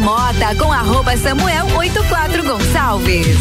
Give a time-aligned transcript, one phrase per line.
[0.00, 3.36] Bergamota com arroba Samuel 84 Gonçalves.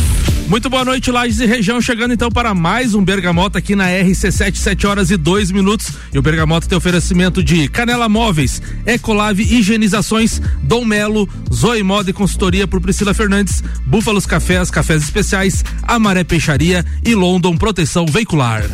[0.49, 4.57] Muito boa noite, Lages e região, chegando então para mais um Bergamota aqui na RC7,
[4.57, 5.93] 7 horas e 2 minutos.
[6.13, 12.13] E o Bergamota tem oferecimento de Canela Móveis, Ecolave Higienizações, Dom Melo, Zoe Moda e
[12.13, 18.65] Consultoria por Priscila Fernandes, Búfalos Cafés, Cafés Especiais, Amaré Peixaria e London Proteção Veicular.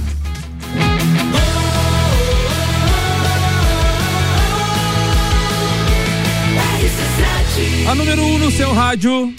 [7.87, 9.33] A número 1 um no seu rádio.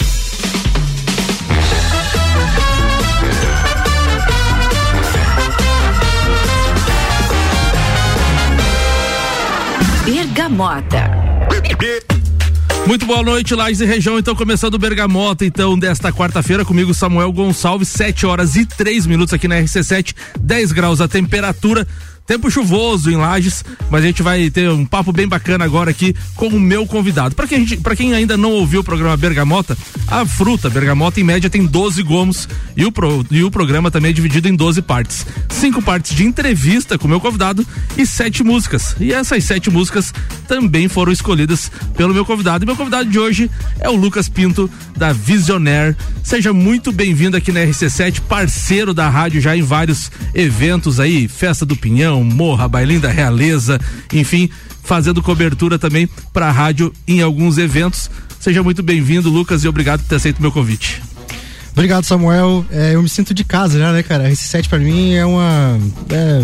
[10.05, 11.11] Bergamota.
[12.87, 14.17] Muito boa noite, Lages e região.
[14.17, 19.33] Então, começando o Bergamota, então, desta quarta-feira, comigo, Samuel Gonçalves, 7 horas e 3 minutos
[19.33, 21.85] aqui na RC7, 10 graus a temperatura.
[22.27, 26.13] Tempo chuvoso em Lages, mas a gente vai ter um papo bem bacana agora aqui
[26.35, 27.33] com o meu convidado.
[27.33, 31.49] Para quem, pra quem ainda não ouviu o programa Bergamota, a fruta Bergamota em média
[31.49, 35.25] tem 12 gomos e o, pro, e o programa também é dividido em 12 partes.
[35.49, 37.65] Cinco partes de entrevista com o meu convidado
[37.97, 38.93] e sete músicas.
[38.99, 40.13] E essas sete músicas
[40.49, 42.65] também foram escolhidas pelo meu convidado.
[42.65, 45.95] E meu convidado de hoje é o Lucas Pinto, da Visionaire.
[46.23, 51.65] Seja muito bem-vindo aqui na RC7, parceiro da rádio já em vários eventos aí, Festa
[51.65, 52.16] do Pinhão.
[52.23, 53.79] Morra, Bailinho da Realeza,
[54.11, 54.49] enfim,
[54.83, 58.09] fazendo cobertura também para a rádio em alguns eventos.
[58.39, 61.01] Seja muito bem-vindo, Lucas, e obrigado por ter aceito o meu convite.
[61.73, 62.65] Obrigado, Samuel.
[62.71, 64.31] É, eu me sinto de casa já, né, cara?
[64.31, 65.77] Esse set para mim é uma.
[66.09, 66.41] É,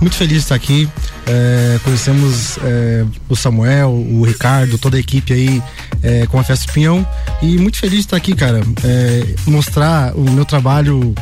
[0.00, 0.88] muito feliz de estar aqui.
[1.26, 5.62] É, conhecemos é, o Samuel, o Ricardo, toda a equipe aí
[6.02, 7.04] é, com a Festa Pinhão.
[7.42, 8.60] E muito feliz de estar aqui, cara.
[8.84, 11.14] É, mostrar o meu trabalho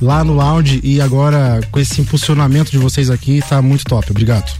[0.00, 4.10] lá no lounge e agora com esse impulsionamento de vocês aqui, tá muito top.
[4.10, 4.50] Obrigado.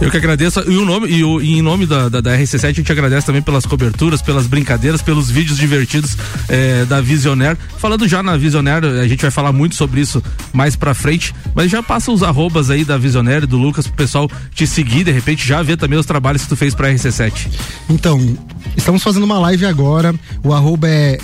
[0.00, 0.60] Eu que agradeço.
[0.70, 3.26] E, o nome, e, o, e em nome da, da, da, RC7, a gente agradece
[3.26, 6.16] também pelas coberturas, pelas brincadeiras, pelos vídeos divertidos
[6.48, 7.58] é, da Visionaire.
[7.78, 10.22] Falando já na Visionaire, a gente vai falar muito sobre isso
[10.52, 14.30] mais pra frente, mas já passa os arrobas aí da Visionaire, do Lucas, pro pessoal
[14.54, 17.48] te seguir, de repente já ver também os trabalhos que tu fez pra RC7.
[17.88, 18.36] Então,
[18.76, 21.18] estamos fazendo uma live agora, o arroba é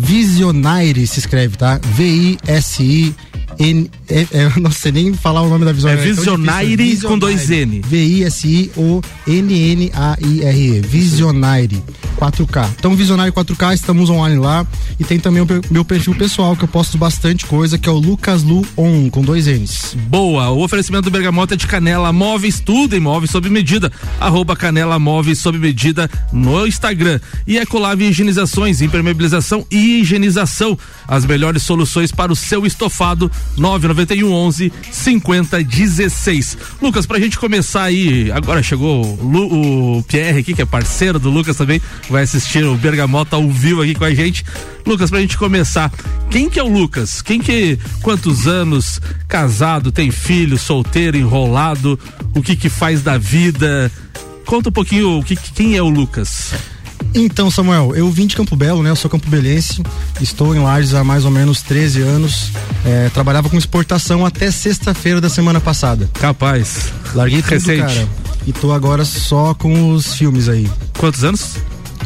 [0.00, 1.78] Visionaire se escreve, tá?
[1.96, 3.14] V-I-S-I
[3.60, 6.00] N, é, é, não sei nem falar o nome da Visionaire.
[6.00, 7.82] É Visionaire, é com dois N.
[7.82, 8.80] V-I-S-I-O-N-N-A-I-R-E.
[10.80, 11.82] Visionaire
[12.18, 12.70] 4K.
[12.78, 14.66] Então, Visionaire 4K, estamos online lá.
[14.98, 17.98] E tem também o meu perfil pessoal, que eu posto bastante coisa, que é o
[17.98, 19.94] Lucas Lu On, com dois N's.
[20.08, 20.50] Boa.
[20.50, 23.92] O oferecimento do Bergamota é de Canela Móveis, tudo em móveis sob medida.
[24.18, 27.20] Arroba Canela Móveis sob medida no Instagram.
[27.46, 30.78] E Ecolave Higienizações, impermeabilização e higienização.
[31.06, 36.58] As melhores soluções para o seu estofado 991 11 50 16.
[36.80, 41.30] Lucas, pra gente começar aí, agora chegou o, o Pierre aqui, que é parceiro do
[41.30, 44.44] Lucas também, vai assistir o Bergamota ao vivo aqui com a gente.
[44.86, 45.92] Lucas, pra gente começar,
[46.30, 47.20] quem que é o Lucas?
[47.22, 51.98] Quem que, quantos anos, casado, tem filho, solteiro, enrolado,
[52.34, 53.90] o que que faz da vida?
[54.44, 56.54] Conta um pouquinho o que, quem é o Lucas.
[57.14, 58.90] Então, Samuel, eu vim de Campo Belo, né?
[58.90, 59.82] Eu sou campobelense,
[60.20, 62.52] estou em Lages há mais ou menos 13 anos.
[62.84, 66.08] É, trabalhava com exportação até sexta-feira da semana passada.
[66.14, 66.92] Capaz.
[67.14, 67.80] Larguei tudo, Recente.
[67.80, 68.08] cara.
[68.46, 70.70] E tô agora só com os filmes aí.
[70.98, 71.56] Quantos anos?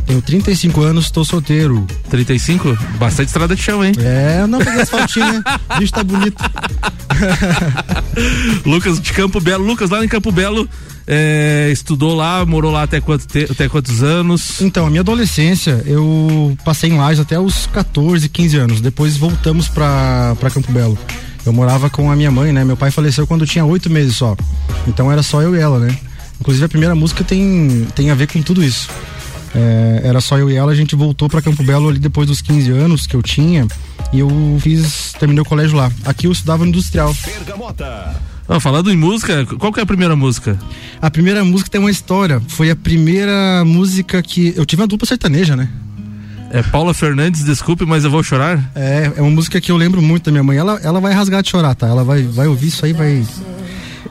[0.06, 1.86] Tenho 35 anos, tô solteiro.
[2.10, 2.76] 35?
[2.98, 3.92] Bastante estrada de chão, hein?
[3.98, 5.42] É, não peguei asfaltinho, né?
[5.70, 6.42] O bicho tá bonito.
[8.66, 9.64] Lucas de Campo Belo.
[9.64, 10.68] Lucas, lá em Campo Belo,
[11.06, 14.60] é, estudou lá, morou lá até, quanto te, até quantos anos?
[14.60, 18.80] Então, a minha adolescência, eu passei em Lages até os 14, 15 anos.
[18.80, 20.98] Depois voltamos pra, pra Campo Belo.
[21.46, 22.64] Eu morava com a minha mãe, né?
[22.64, 24.36] Meu pai faleceu quando eu tinha oito meses só.
[24.86, 25.96] Então era só eu e ela, né?
[26.40, 28.88] Inclusive a primeira música tem, tem a ver com tudo isso.
[29.54, 32.42] É, era só eu e ela, a gente voltou para Campo Belo ali depois dos
[32.42, 33.66] 15 anos que eu tinha
[34.12, 35.90] e eu fiz, terminei o colégio lá.
[36.04, 37.14] Aqui eu estudava no industrial.
[37.24, 38.14] Bergamota.
[38.48, 40.58] Ah, falando em música, qual que é a primeira música?
[41.00, 42.42] A primeira música tem uma história.
[42.48, 44.52] Foi a primeira música que.
[44.54, 45.68] Eu tive uma dupla sertaneja, né?
[46.50, 48.70] É Paula Fernandes, desculpe, mas eu vou chorar?
[48.76, 50.56] É, é uma música que eu lembro muito da minha mãe.
[50.56, 51.88] Ela, ela vai rasgar de chorar, tá?
[51.88, 53.24] Ela vai, vai ouvir isso aí, vai.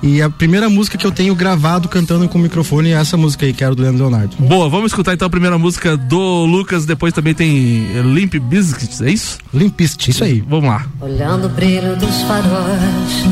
[0.03, 3.45] E a primeira música que eu tenho gravado cantando com o microfone é essa música
[3.45, 4.35] aí, que era do Leandro Leonardo.
[4.37, 9.09] Boa, vamos escutar então a primeira música do Lucas, depois também tem Limp Bizkit, é
[9.09, 9.37] isso?
[9.53, 10.43] Limp Bizkit, isso aí.
[10.45, 10.85] Vamos lá.
[10.99, 13.23] Olhando o brilho dos faróis,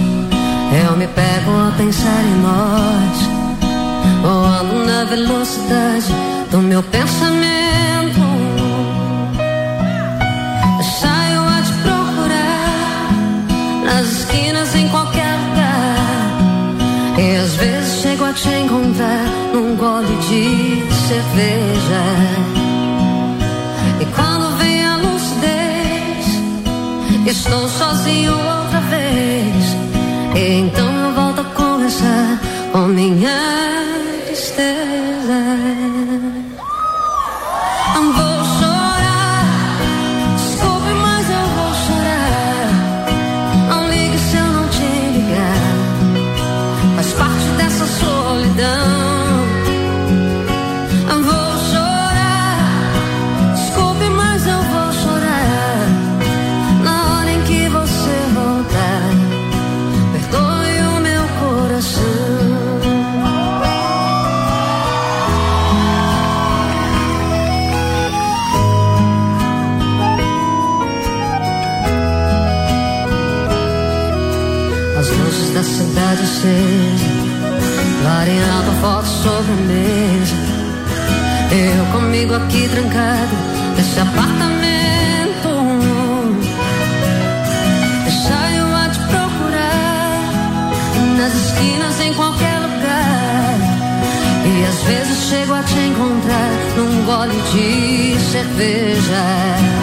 [0.87, 3.17] eu me pego a pensar em nós,
[4.21, 6.07] voando na velocidade
[6.49, 7.51] do meu pensamento.
[11.01, 13.09] Saio a te procurar
[13.83, 14.80] nas esquinas e
[18.33, 22.03] te encontrar num gole de cerveja.
[23.99, 26.25] E quando vem a lucidez,
[27.27, 29.75] estou sozinho outra vez.
[30.35, 32.39] E então eu volto a conversar
[32.71, 33.85] com minha
[34.27, 35.00] tristeza.
[76.21, 76.93] acontecer.
[78.03, 80.35] Lareado foto sobre a mesa.
[81.51, 83.35] Eu comigo aqui trancado
[83.75, 85.49] nesse apartamento.
[87.99, 90.29] É Deixa eu a te procurar
[91.17, 93.55] nas esquinas, em qualquer lugar.
[94.45, 99.80] E às vezes chego a te encontrar num gole de cerveja.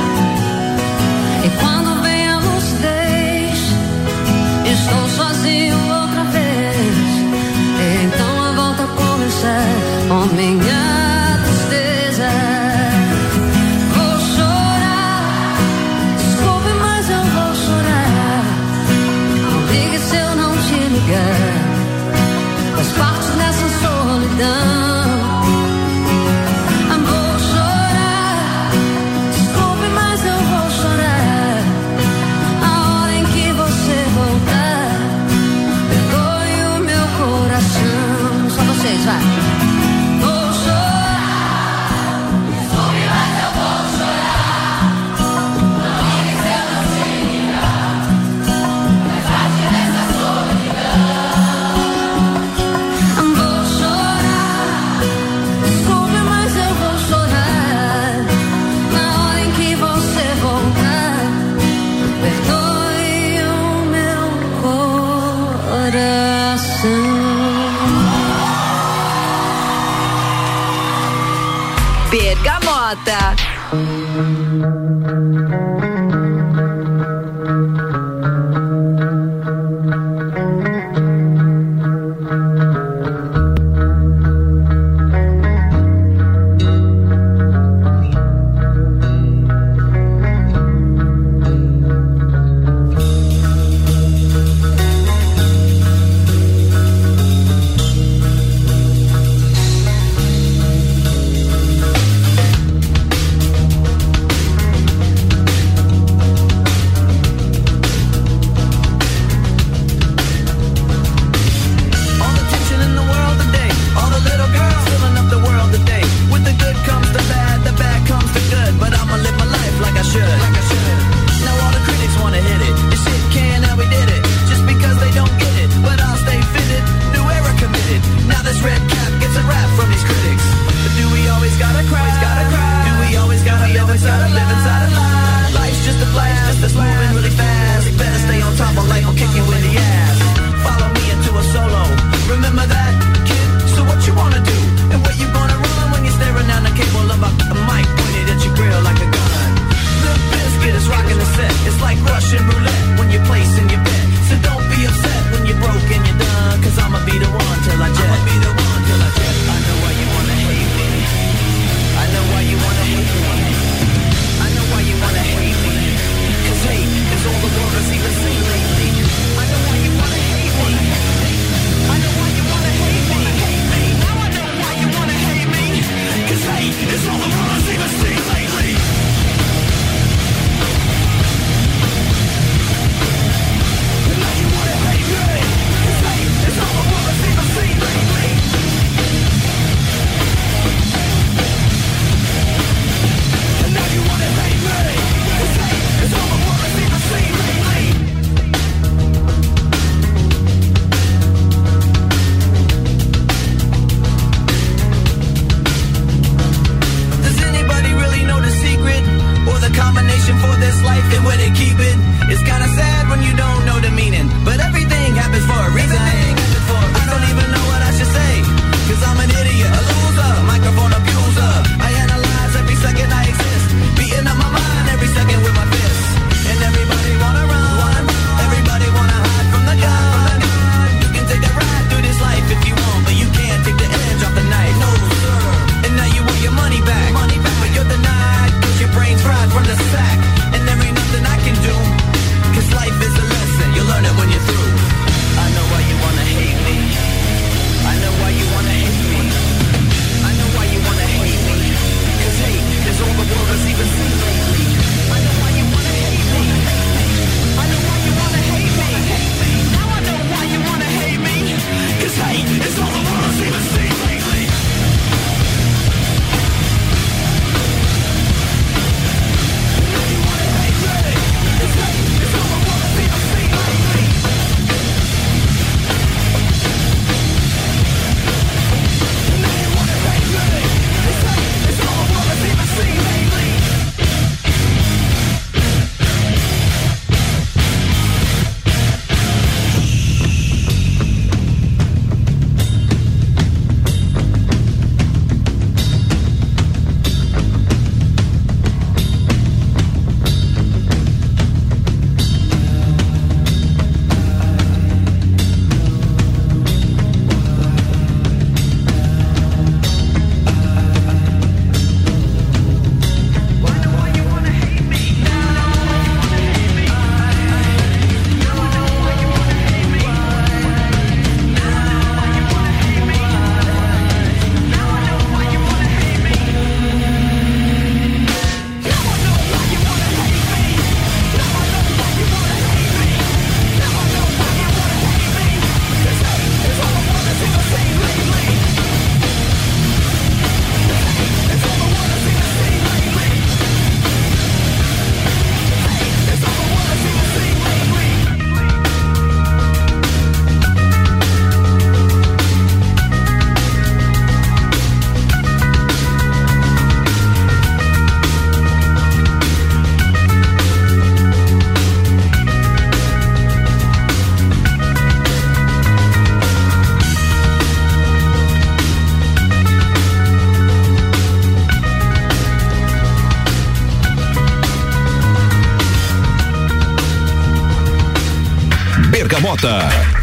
[379.19, 380.18] Bergamota.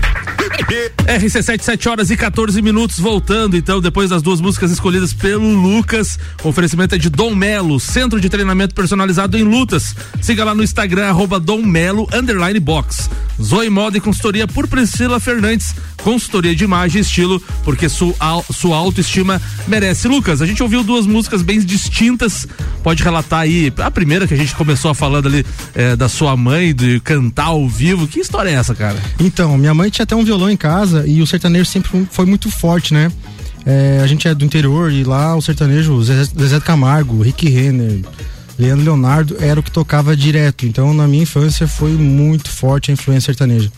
[1.06, 6.18] RC7, 7 horas e 14 minutos, voltando então, depois das duas músicas escolhidas pelo Lucas.
[6.44, 9.96] O oferecimento é de Dom Melo, centro de treinamento personalizado em lutas.
[10.22, 13.10] Siga lá no Instagram, arroba Dom Melo, underline box.
[13.42, 18.14] Zoe Moda e consultoria por Priscila Fernandes, consultoria de imagem e estilo, porque sua,
[18.54, 20.08] sua autoestima merece.
[20.08, 22.48] Lucas, a gente ouviu duas músicas bem distintas,
[22.82, 26.74] pode relatar aí, a primeira que a gente começou falando ali é, da sua mãe,
[26.74, 28.98] de cantar ao vivo, que história é essa, cara?
[29.20, 32.50] Então, minha mãe tinha até um violão em casa e o sertanejo sempre foi muito
[32.50, 33.12] forte, né?
[33.66, 38.02] É, a gente é do interior e lá o sertanejo, Zezé, Zezé Camargo, Rick Renner,
[38.58, 40.66] Leandro Leonardo era o que tocava direto.
[40.66, 43.72] Então, na minha infância, foi muito forte a influência sertaneja.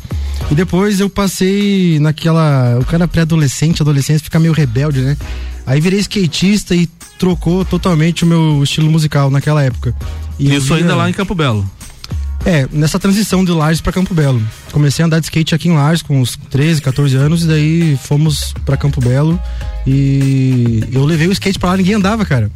[0.52, 2.78] E depois eu passei naquela.
[2.80, 5.18] O cara pré-adolescente, adolescente, fica meio rebelde, né?
[5.66, 9.96] Aí virei skatista e trocou totalmente o meu estilo musical naquela época.
[10.38, 10.78] E Isso via...
[10.78, 11.70] ainda lá em Campo Belo.
[12.48, 14.42] É, nessa transição de Lages para Campo Belo.
[14.72, 18.00] Comecei a andar de skate aqui em Lages com uns 13, 14 anos e daí
[18.02, 19.38] fomos para Campo Belo
[19.86, 22.50] e eu levei o skate para lá, ninguém andava, cara.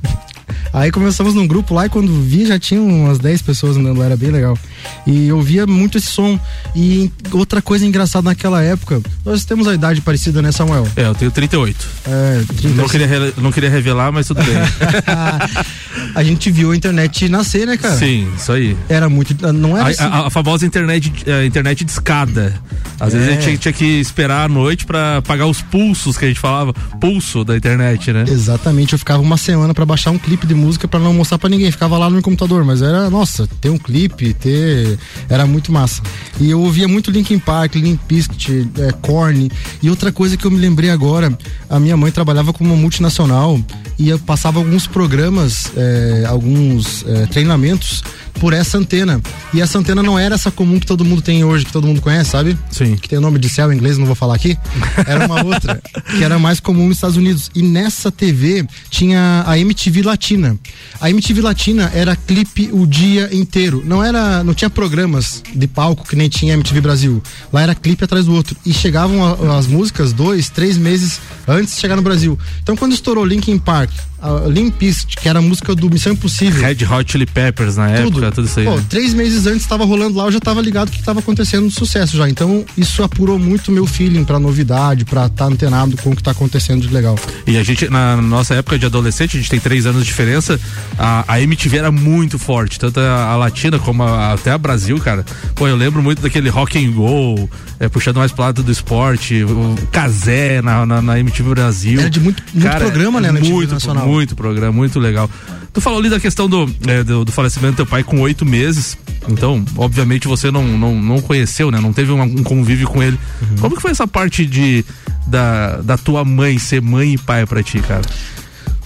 [0.73, 4.05] Aí começamos num grupo lá e quando vi já tinha umas 10 pessoas andando lá,
[4.05, 4.57] era bem legal.
[5.05, 6.39] E eu via muito esse som.
[6.75, 10.87] E outra coisa engraçada naquela época, nós temos a idade parecida, né, Samuel?
[10.95, 11.87] É, eu tenho 38.
[12.07, 14.55] É, 30, Não queria, não queria revelar, mas tudo bem.
[16.15, 17.95] a gente viu a internet nascer, né, cara?
[17.95, 18.75] Sim, isso aí.
[18.89, 19.35] Era muito.
[19.53, 20.03] Não era assim.
[20.03, 22.53] A, a- a famosa internet, a internet de escada.
[22.99, 26.25] Às vezes a gente tinha, tinha que esperar a noite pra pagar os pulsos que
[26.25, 28.25] a gente falava, pulso da internet, né?
[28.27, 31.49] Exatamente, eu ficava uma semana pra baixar um clipe de música pra não mostrar pra
[31.49, 34.97] ninguém, ficava lá no computador, mas era, nossa, ter um clipe, ter
[35.29, 36.01] era muito massa.
[36.39, 40.51] E eu ouvia muito Linkin Park, Limp Bizkit, é, Korn, e outra coisa que eu
[40.51, 41.37] me lembrei agora,
[41.69, 43.59] a minha mãe trabalhava como multinacional
[43.97, 48.03] e eu passava alguns programas, é, alguns é, treinamentos
[48.39, 49.21] por essa antena.
[49.53, 52.01] E essa antena não era essa comum que todo mundo tem hoje, que todo mundo
[52.01, 52.57] conhece, sabe?
[52.71, 52.95] Sim.
[52.95, 54.57] Que tem o nome de céu em inglês, não vou falar aqui.
[55.05, 55.81] Era uma outra,
[56.17, 57.51] que era mais comum nos Estados Unidos.
[57.55, 60.57] E nessa TV tinha a MTV Latina.
[60.99, 63.83] A MTV Latina era clipe o dia inteiro.
[63.85, 67.21] Não era, não tinha programas de palco que nem tinha MTV Brasil.
[67.51, 68.55] Lá era clipe atrás do outro.
[68.65, 72.37] E chegavam a- as músicas dois, três meses antes de chegar no Brasil.
[72.63, 76.61] Então quando estourou Linkin Park, a Limp Bizkit, que era a música do Missão Impossível.
[76.61, 78.65] Red Hot Chili Peppers na época, tudo, isso aí.
[78.65, 78.85] Pô, né?
[78.89, 82.15] três meses antes estava rolando lá, eu já tava ligado que estava acontecendo no sucesso
[82.17, 82.29] já.
[82.29, 86.21] Então, isso apurou muito meu feeling pra novidade, pra estar tá antenado com o que
[86.23, 87.17] tá acontecendo de legal.
[87.47, 90.59] E a gente, na nossa época de adolescente, a gente tem três anos de diferença,
[90.97, 94.97] a, a MTV era muito forte, tanto a, a Latina como a- até a Brasil,
[94.99, 95.25] cara.
[95.55, 97.49] Pô, eu lembro muito daquele rock and roll,
[97.79, 101.99] é, puxando mais pro lado do esporte, o Casé na, na, na MTV Brasil.
[101.99, 104.03] Era de muito- muito programa, né, na MTV muito, nacional.
[104.05, 105.29] Muito programa, muito legal.
[105.73, 108.45] Tu falou ali da questão do, é, do, do falecimento do teu pai com oito
[108.45, 108.97] meses.
[109.29, 111.79] Então, obviamente, você não, não, não conheceu, né?
[111.79, 113.17] Não teve um, um convívio com ele.
[113.41, 113.57] Uhum.
[113.57, 114.83] Como que foi essa parte de
[115.27, 118.01] da, da tua mãe ser mãe e pai pra ti, cara?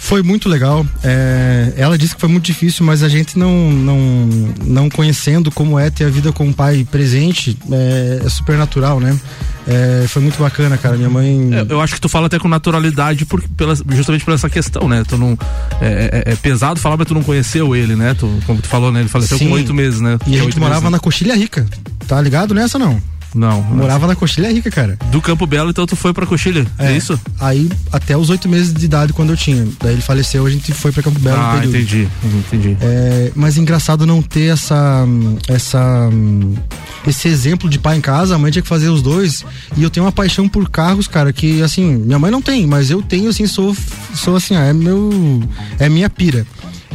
[0.06, 0.86] Foi muito legal.
[1.04, 3.98] é, ela disse que foi muito difícil, mas a gente não, não,
[4.64, 9.00] não conhecendo como é ter a vida com o pai presente, é, é super natural,
[9.00, 9.18] né?
[9.68, 10.96] É, foi muito bacana, cara.
[10.96, 11.50] Minha mãe.
[11.54, 14.88] É, eu acho que tu fala até com naturalidade por, pela, justamente por essa questão,
[14.88, 15.04] né?
[15.08, 15.36] Tu não,
[15.82, 18.14] é, é- é pesado falar, mas tu não conheceu ele, né?
[18.14, 19.00] Tu, como tu falou, né?
[19.00, 19.48] Ele faleceu Sim.
[19.48, 20.20] com oito meses, né?
[20.28, 21.66] E a gente morava meses, na Coxilha Rica.
[22.08, 23.02] Tá ligado nessa não?
[23.36, 23.62] Não.
[23.62, 24.98] Morava na Coxilha Rica, cara.
[25.12, 27.20] Do Campo Belo, então tu foi pra Coxilha, é, isso?
[27.40, 29.68] Aí até os oito meses de idade quando eu tinha.
[29.82, 31.38] Daí ele faleceu, a gente foi pra Campo Belo.
[31.38, 32.78] Ah, entendi, entendi.
[32.82, 35.06] É, mas engraçado não ter essa,
[35.50, 36.10] essa,
[37.06, 38.36] esse exemplo de pai em casa.
[38.36, 39.46] A mãe tinha que fazer os dois.
[39.76, 42.90] E eu tenho uma paixão por carros, cara, que assim, minha mãe não tem, mas
[42.90, 43.76] eu tenho, assim, sou,
[44.14, 45.44] sou assim, é meu,
[45.78, 46.46] é minha pira.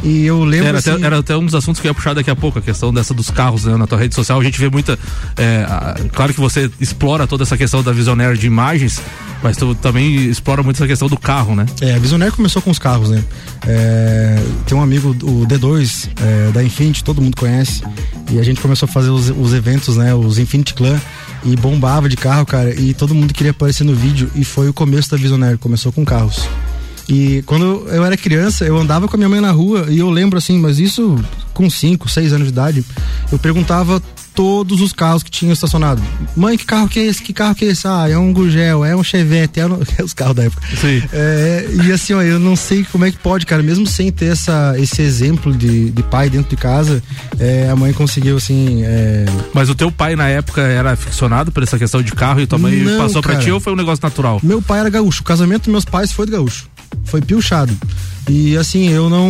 [0.03, 2.13] E eu lembro Era, assim, até, era até um dos assuntos que eu ia puxar
[2.15, 3.77] daqui a pouco, a questão dessa dos carros, né?
[3.77, 4.97] Na tua rede social, a gente vê muita.
[5.37, 8.99] é, a- claro que você explora toda essa questão da visionária de imagens,
[9.43, 11.65] mas tu também explora muito essa questão do carro, né?
[11.81, 13.23] É, a Visionaire começou com os carros, né?
[13.67, 17.83] É, tem um amigo, o D2, é, da Infinity, todo mundo conhece.
[18.31, 20.13] E a gente começou a fazer os, os eventos, né?
[20.15, 20.99] Os Infinity Clan.
[21.43, 22.73] E bombava de carro, cara.
[22.79, 24.29] E todo mundo queria aparecer no vídeo.
[24.35, 26.47] E foi o começo da Visionaire, começou com carros.
[27.09, 30.09] E quando eu era criança, eu andava com a minha mãe na rua e eu
[30.09, 31.17] lembro assim, mas isso
[31.53, 32.85] com 5, 6 anos de idade,
[33.31, 34.01] eu perguntava
[34.33, 36.01] todos os carros que tinham estacionado.
[36.35, 37.21] Mãe, que carro que é esse?
[37.21, 37.87] Que carro que é esse?
[37.87, 39.79] Ah, é um Gurgel, é um Chevette, é, um...
[39.97, 40.61] é os carros da época.
[40.77, 41.03] Sim.
[41.11, 44.31] É, e assim, ó, eu não sei como é que pode, cara, mesmo sem ter
[44.31, 47.03] essa, esse exemplo de, de pai dentro de casa,
[47.39, 51.63] é, a mãe conseguiu, assim, é, Mas o teu pai na época era aficionado por
[51.63, 53.43] essa questão de carro e tua mãe Não, passou pra cara.
[53.43, 54.39] ti ou foi um negócio natural?
[54.41, 55.21] Meu pai era gaúcho.
[55.21, 56.67] O casamento dos meus pais foi de gaúcho.
[57.05, 57.75] Foi piochado.
[58.29, 59.29] E assim, eu não.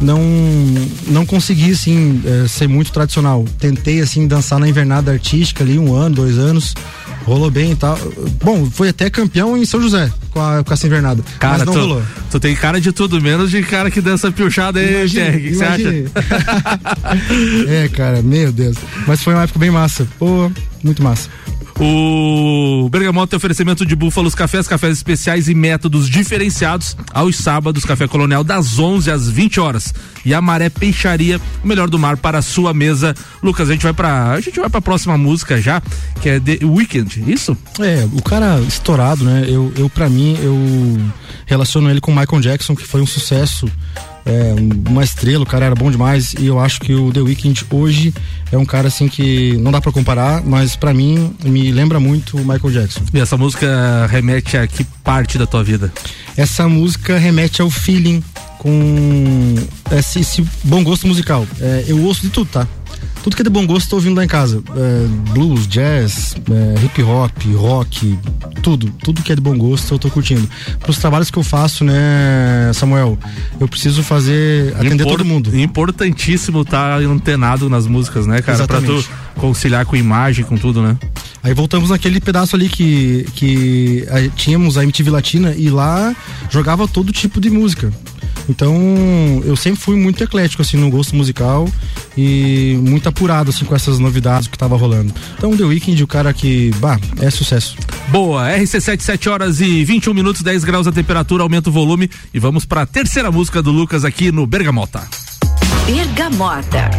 [0.00, 0.20] não
[1.08, 3.44] não consegui assim eh, ser muito tradicional.
[3.58, 6.74] Tentei assim dançar na invernada artística ali um ano, dois anos,
[7.24, 7.98] rolou bem e tal.
[8.42, 11.72] Bom, foi até campeão em São José com, a, com essa invernada, Cara, mas não
[11.72, 12.02] tu, rolou.
[12.30, 15.04] tu tem cara de tudo, menos de cara que dança piochada aí.
[15.04, 15.88] O que você acha?
[17.68, 18.76] é, cara, meu Deus.
[19.06, 20.06] Mas foi uma época bem massa.
[20.18, 20.50] Pô,
[20.82, 21.28] muito massa.
[21.82, 28.06] O Bergamota tem oferecimento de búfalos, cafés, cafés especiais e métodos diferenciados aos sábados, Café
[28.06, 29.94] Colonial das 11 às 20 horas.
[30.22, 33.14] E a Maré Peixaria, o melhor do mar para a sua mesa.
[33.42, 35.80] Lucas, a gente vai para a gente vai para próxima música já,
[36.20, 37.56] que é The Weekend, isso?
[37.78, 39.46] É, o cara estourado, né?
[39.48, 40.58] Eu, eu para mim, eu
[41.46, 43.66] relaciono ele com Michael Jackson, que foi um sucesso,
[44.24, 44.54] é,
[44.88, 48.14] uma estrela, o cara era bom demais e eu acho que o The Weeknd hoje
[48.52, 52.36] é um cara assim que não dá pra comparar, mas pra mim me lembra muito
[52.36, 53.00] o Michael Jackson.
[53.12, 55.92] E essa música remete a que parte da tua vida?
[56.36, 58.22] Essa música remete ao feeling
[58.58, 59.54] com
[59.90, 61.46] esse, esse bom gosto musical.
[61.60, 62.68] É, eu ouço de tudo, tá?
[63.22, 64.62] Tudo que é de bom gosto tô ouvindo lá em casa.
[64.74, 68.18] É, blues, jazz, é, hip hop, rock,
[68.62, 68.90] tudo.
[69.02, 70.48] Tudo que é de bom gosto eu tô curtindo.
[70.78, 73.18] Para os trabalhos que eu faço, né, Samuel,
[73.60, 75.54] eu preciso fazer, atender Impor- todo mundo.
[75.58, 78.66] Importantíssimo estar antenado nas músicas, né, cara?
[78.66, 79.08] Pra Exatamente.
[79.34, 80.96] tu conciliar com imagem, com tudo, né?
[81.42, 86.14] Aí voltamos naquele pedaço ali que, que a- tínhamos a MTV Latina e lá
[86.50, 87.92] jogava todo tipo de música.
[88.50, 88.74] Então
[89.44, 91.68] eu sempre fui muito eclético assim no gosto musical
[92.18, 95.14] e muito apurado assim com essas novidades que tava rolando.
[95.38, 97.76] Então The Weeknd, o cara que, bah, é sucesso.
[98.08, 102.40] Boa, RC7, 7 horas e 21 minutos, 10 graus a temperatura, aumenta o volume e
[102.40, 105.06] vamos pra terceira música do Lucas aqui no Bergamota.
[105.86, 106.90] Bergamota.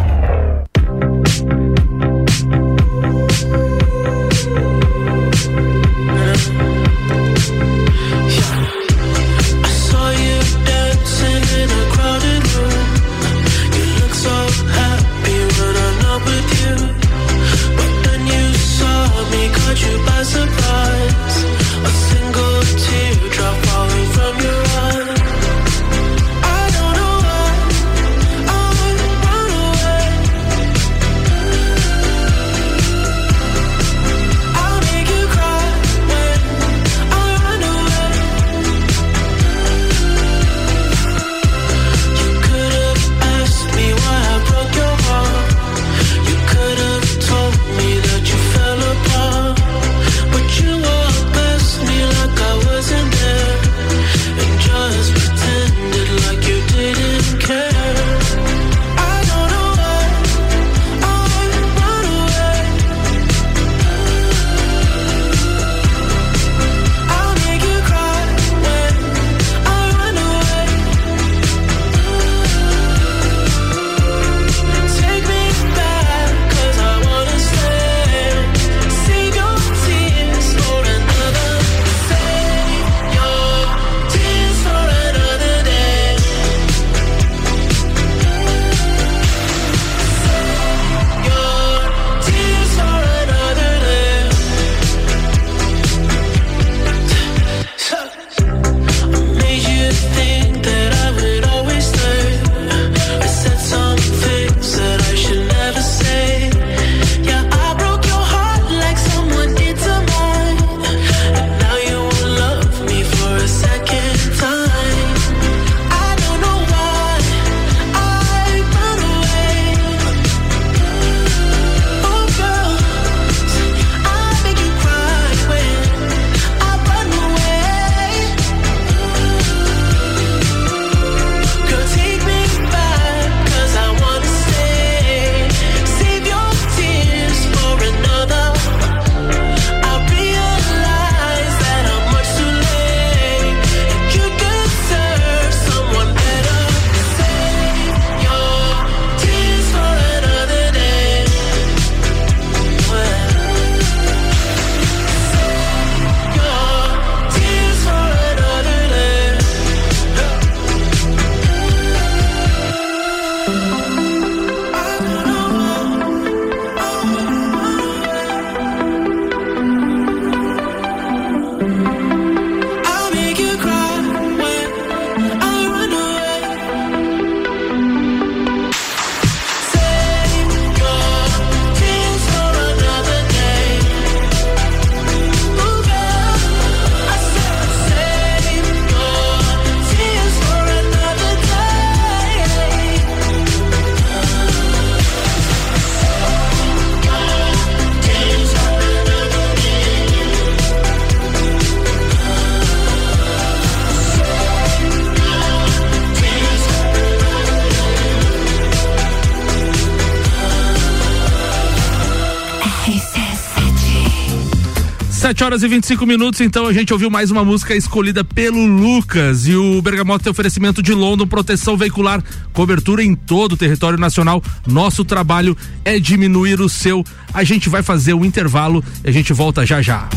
[215.41, 219.47] 7 horas e 25 minutos, então a gente ouviu mais uma música escolhida pelo Lucas.
[219.47, 222.23] E o Bergamota tem oferecimento de London, proteção veicular,
[222.53, 224.43] cobertura em todo o território nacional.
[224.67, 227.03] Nosso trabalho é diminuir o seu.
[227.33, 230.07] A gente vai fazer o intervalo e a gente volta já já.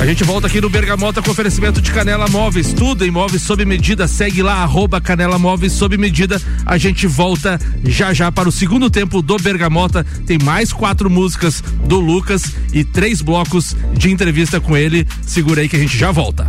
[0.00, 3.66] A gente volta aqui no Bergamota com oferecimento de Canela Móveis, tudo em móveis sob
[3.66, 4.08] medida.
[4.08, 6.40] Segue lá, arroba Canela Móveis sob medida.
[6.64, 10.02] A gente volta já já para o segundo tempo do Bergamota.
[10.26, 15.06] Tem mais quatro músicas do Lucas e três blocos de entrevista com ele.
[15.20, 16.48] Segura aí que a gente já volta.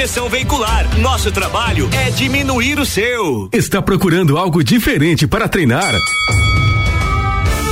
[0.00, 0.86] Proteção Veicular.
[0.98, 3.48] Nosso trabalho é diminuir o seu.
[3.52, 5.92] Está procurando algo diferente para treinar?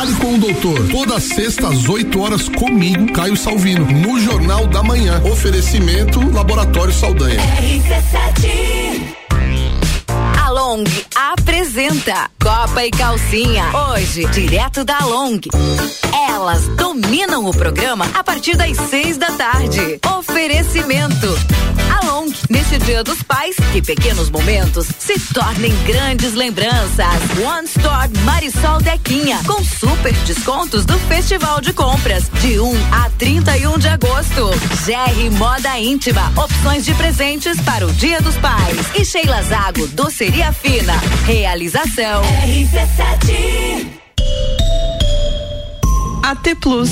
[0.00, 0.88] Fale com o doutor.
[0.88, 5.22] Toda sexta às 8 horas comigo, Caio Salvino, no Jornal da Manhã.
[5.24, 7.38] Oferecimento Laboratório Saldanha.
[10.42, 10.84] A Long
[11.14, 13.64] apresenta Copa e Calcinha.
[13.90, 15.38] Hoje, direto da Long.
[16.30, 20.00] Elas dominam o programa a partir das seis da tarde.
[20.18, 21.28] Oferecimento.
[21.90, 27.06] A Long, Neste Dia dos Pais, que pequenos momentos se tornem grandes lembranças.
[27.44, 33.78] One Store Marisol Dequinha, com super descontos do Festival de Compras, de 1 a 31
[33.78, 34.50] de agosto.
[34.84, 38.78] GR Moda Íntima, opções de presentes para o Dia dos Pais.
[38.94, 40.94] E Sheila Zago, doceria fina.
[41.26, 42.22] Realização.
[42.44, 44.00] RC7.
[46.22, 46.90] AT Plus.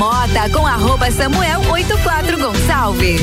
[0.00, 3.20] Bergamota com arroba Samuel 84 Gonçalves.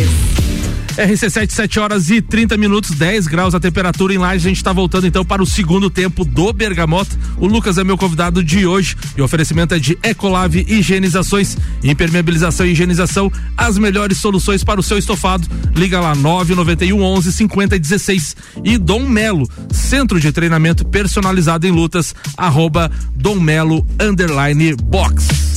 [0.95, 4.45] RC7, 7 horas e 30 minutos, 10 graus a temperatura em Lages.
[4.45, 7.17] A gente está voltando então para o segundo tempo do Bergamota.
[7.37, 12.63] O Lucas é meu convidado de hoje e o oferecimento é de Ecolave Higienizações, impermeabilização
[12.63, 15.47] e higienização, as melhores soluções para o seu estofado.
[15.75, 22.13] Liga lá 991 11 50 16 e Dom Melo, centro de treinamento personalizado em lutas,
[22.37, 25.56] arroba Dom Melo underline box.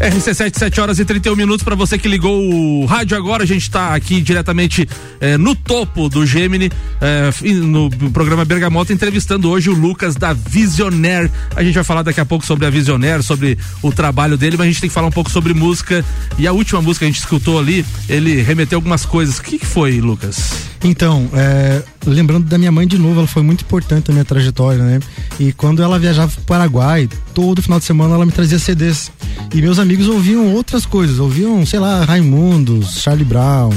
[0.00, 3.42] RC7, 7 horas e 31 minutos para você que ligou o rádio agora.
[3.42, 4.88] A gente está aqui diretamente
[5.20, 11.30] eh, no topo do Gemini, eh, no programa Bergamota, entrevistando hoje o Lucas da Visionaire.
[11.54, 14.68] A gente vai falar daqui a pouco sobre a Visionaire, sobre o trabalho dele, mas
[14.68, 16.02] a gente tem que falar um pouco sobre música.
[16.38, 19.38] E a última música que a gente escutou ali, ele remeteu algumas coisas.
[19.38, 20.70] O que, que foi, Lucas?
[20.82, 24.82] Então, é, lembrando da minha mãe de novo, ela foi muito importante na minha trajetória,
[24.82, 24.98] né?
[25.38, 29.12] E quando ela viajava pro Paraguai, todo final de semana ela me trazia CDs.
[29.52, 33.70] E meus amigos ouviam outras coisas, ouviam, sei lá, Raimundos, Charlie Brown,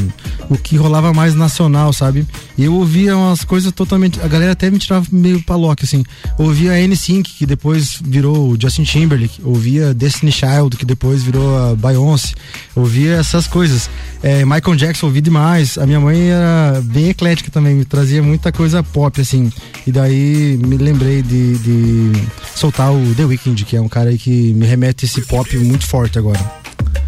[0.49, 2.27] o que rolava mais nacional, sabe?
[2.57, 4.19] E eu ouvia umas coisas totalmente.
[4.21, 6.03] A galera até me tirava meio paloque, assim.
[6.37, 12.33] Ouvia N5, que depois virou Justin Timberlake, ouvia Destiny Child, que depois virou a Beyoncé,
[12.75, 13.89] ouvia essas coisas.
[14.21, 15.77] É, Michael Jackson ouvi demais.
[15.77, 19.51] A minha mãe era bem eclética também, me trazia muita coisa pop, assim.
[19.87, 22.11] E daí me lembrei de, de
[22.55, 25.85] soltar o The Weeknd, que é um cara aí que me remete esse pop muito
[25.87, 26.62] forte agora.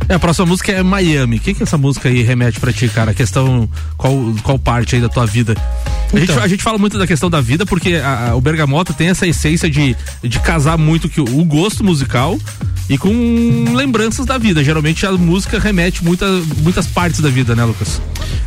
[0.08, 1.38] É, a próxima música é Miami.
[1.38, 3.12] O que, que essa música aí remete pra ti, cara?
[3.12, 4.14] A questão, qual,
[4.44, 5.56] qual parte aí da tua vida?
[6.14, 6.44] A, gente, Então.
[6.44, 9.26] a gente fala muito da questão da vida porque a- a- o Bergamota tem essa
[9.26, 12.38] essência de, de casar muito que o, o gosto musical
[12.88, 14.64] e com lembranças da vida.
[14.64, 16.28] Geralmente a música remete muita,
[16.62, 18.00] muitas partes da vida, né, Lucas?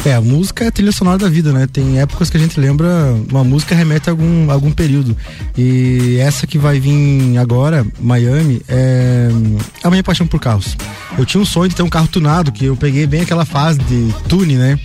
[0.04, 1.66] É, a música é a trilha sonora da vida, né?
[1.66, 2.88] Tem épocas que a gente lembra,
[3.30, 5.16] uma música remete a algum, algum período.
[5.56, 9.28] E essa que vai vir agora, Miami, é
[9.82, 10.76] a minha paixão por carros.
[11.18, 13.78] Eu tinha um sonho de ter um carro tunado, que eu peguei bem aquela fase
[13.80, 14.78] de tune, né?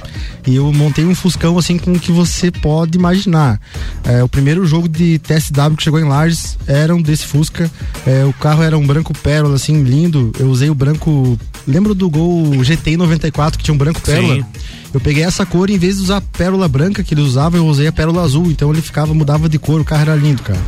[0.46, 3.60] E eu montei um Fuscão assim com o que você pode imaginar.
[4.04, 7.70] É, o primeiro jogo de TSW que chegou em Lages era um desse Fusca.
[8.06, 10.32] É, o carro era um branco pérola, assim, lindo.
[10.40, 11.38] Eu usei o branco.
[11.66, 14.36] Lembro do Gol GT 94 que tinha um branco pérola?
[14.36, 14.46] Sim.
[14.94, 17.58] Eu peguei essa cor e em vez de usar a pérola branca que ele usava,
[17.58, 18.48] eu usei a pérola azul.
[18.48, 20.62] Então ele ficava, mudava de cor, o carro era lindo, cara.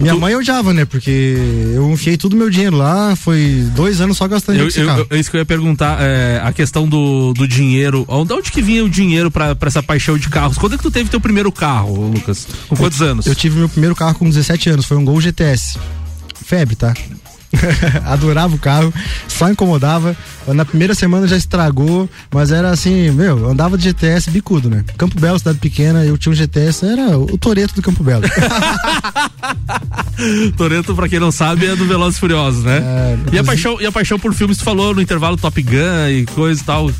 [0.00, 0.84] Minha mãe odiava, né?
[0.84, 1.36] Porque
[1.74, 5.18] eu enfiei todo o meu dinheiro lá, foi dois anos só gastando Eu, eu, eu-
[5.18, 8.04] isso que eu ia perguntar, é, a questão do, do dinheiro.
[8.08, 10.58] Onde, onde que vinha o dinheiro pra, pra essa paixão de carros?
[10.58, 12.46] Quando é que tu teve teu primeiro carro, Lucas?
[12.68, 13.26] Com quantos anos?
[13.26, 15.78] Eu tive meu primeiro carro com 17 anos, foi um Gol GTS.
[16.44, 16.92] Febre, tá?
[18.04, 18.92] Adorava o carro,
[19.28, 20.16] só incomodava.
[20.46, 24.84] Na primeira semana já estragou, mas era assim, meu, eu andava de GTS bicudo, né?
[24.98, 28.24] Campo Belo, cidade pequena, eu tinha um GTS, era o Toreto do Campo Belo.
[30.56, 32.82] Toreto, pra quem não sabe, é do Velozes e Furiosos, né?
[33.32, 36.26] e, a paixão, e a paixão por filmes, tu falou no intervalo Top Gun e
[36.26, 36.90] coisa e tal.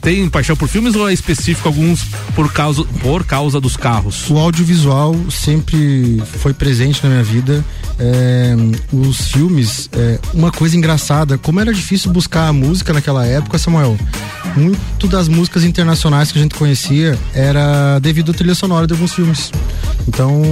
[0.00, 4.30] Tem paixão por filmes ou é específico alguns por causa, por causa dos carros?
[4.30, 7.64] O audiovisual sempre foi presente na minha vida.
[7.98, 8.54] É,
[8.92, 13.96] os filmes, é, uma coisa engraçada, como era difícil buscar a música naquela época, Samuel.
[14.56, 19.12] Muito das músicas internacionais que a gente conhecia era devido à trilha sonora de alguns
[19.12, 19.50] filmes.
[20.08, 20.42] Então,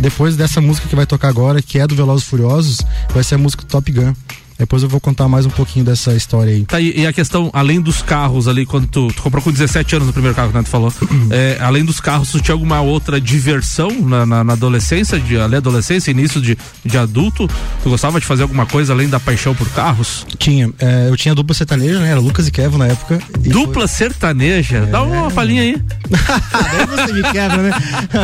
[0.00, 2.78] depois dessa música que vai tocar agora, que é do Velozes Furiosos,
[3.12, 4.14] vai ser a música Top Gun.
[4.58, 6.64] Depois eu vou contar mais um pouquinho dessa história aí.
[6.64, 9.96] Tá, e, e a questão, além dos carros ali, quando tu, tu comprou com 17
[9.96, 10.62] anos o primeiro carro, né?
[10.62, 10.92] Tu falou.
[11.28, 15.56] É, além dos carros, tu tinha alguma outra diversão na, na, na adolescência, de, ali
[15.56, 17.48] adolescência, início de, de adulto?
[17.82, 20.24] Tu gostava de fazer alguma coisa além da paixão por carros?
[20.38, 20.70] Tinha.
[20.78, 22.10] é, eu tinha dupla sertaneja, né?
[22.10, 23.20] Era Lucas e Kevin na época.
[23.44, 24.86] E Dupla sertaneja?
[24.86, 25.76] Dá uma palhinha aí.
[26.08, 27.70] Daí você me quebra, né?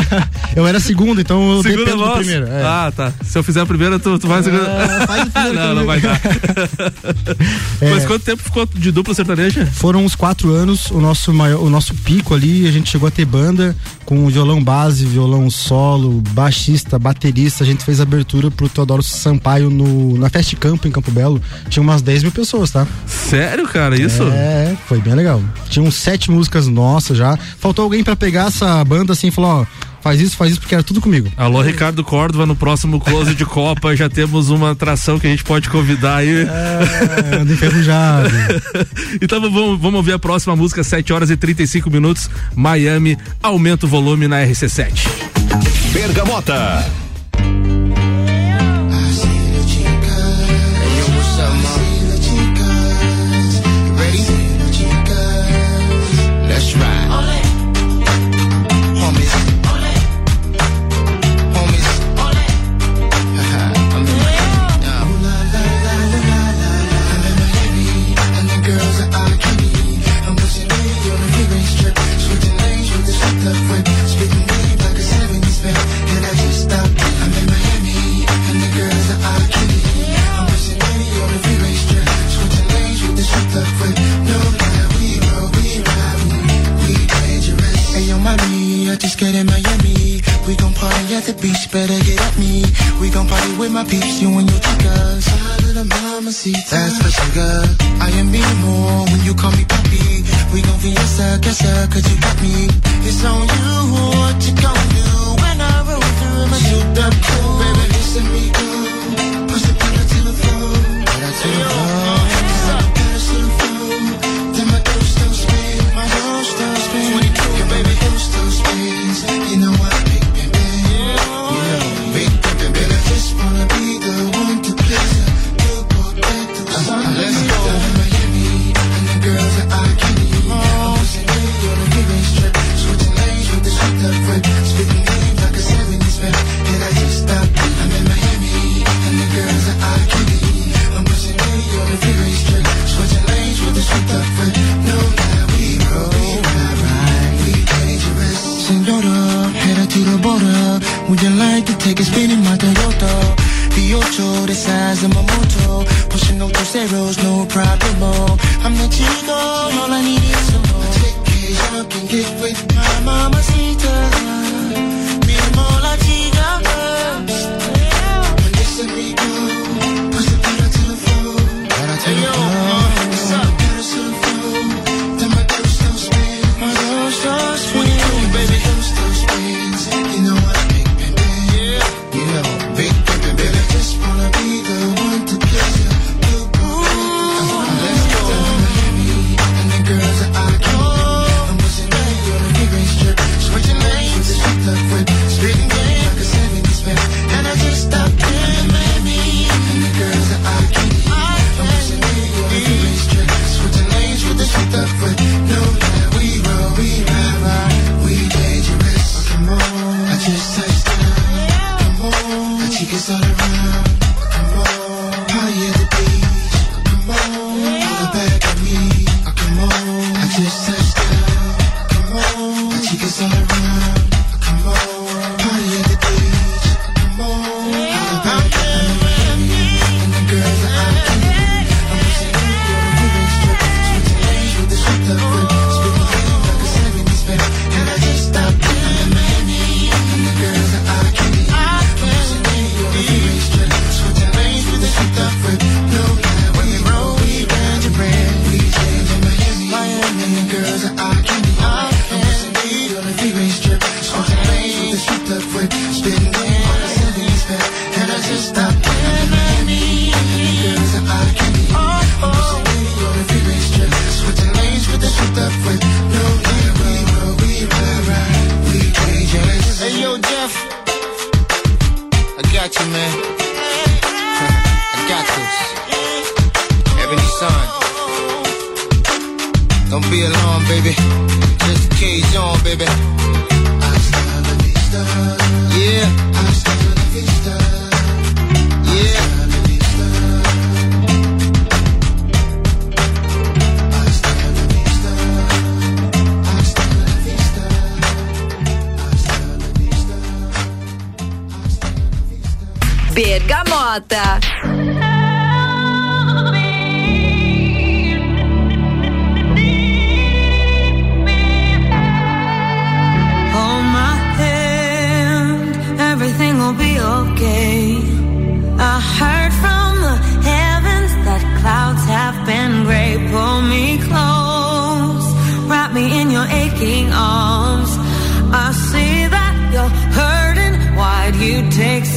[0.55, 2.19] eu era segundo, então eu Segunda dependo do voz?
[2.19, 2.47] primeiro.
[2.47, 2.63] é.
[2.63, 3.13] Ah, tá.
[3.25, 4.65] Se eu fizer a primeira, tu, tu vai a segunda.
[4.65, 6.21] Ah, faz o primeiro não, não vai dar.
[7.81, 9.67] é, Mas quanto tempo ficou de dupla sertaneja?
[9.67, 13.11] Foram uns quatro anos, o nosso, maior, o nosso pico ali, a gente chegou a
[13.11, 17.65] ter banda com violão base, violão solo, baixista, baterista.
[17.65, 21.41] A gente fez abertura pro Teodoro Sampaio no, na Fest Campo, em Campo Belo.
[21.69, 22.87] Tinha umas 10 mil pessoas, tá?
[23.07, 24.23] Sério, cara, isso?
[24.25, 25.43] É, foi bem legal.
[25.69, 27.39] Tinham sete músicas nossas já.
[27.59, 29.67] Faltou alguém para pegar essa banda assim e falar, ó
[30.03, 31.31] faz isso, faz isso, porque era tudo comigo.
[31.37, 35.45] Alô, Ricardo Córdova, no próximo Close de Copa já temos uma atração que a gente
[35.45, 36.43] pode convidar aí.
[36.43, 38.29] É, ando enferrujado.
[39.23, 43.89] então vamos, vamos ouvir a próxima música, 7 horas e 35 minutos, Miami, aumenta o
[43.89, 45.09] volume na RC7.
[45.93, 46.85] Bergamota.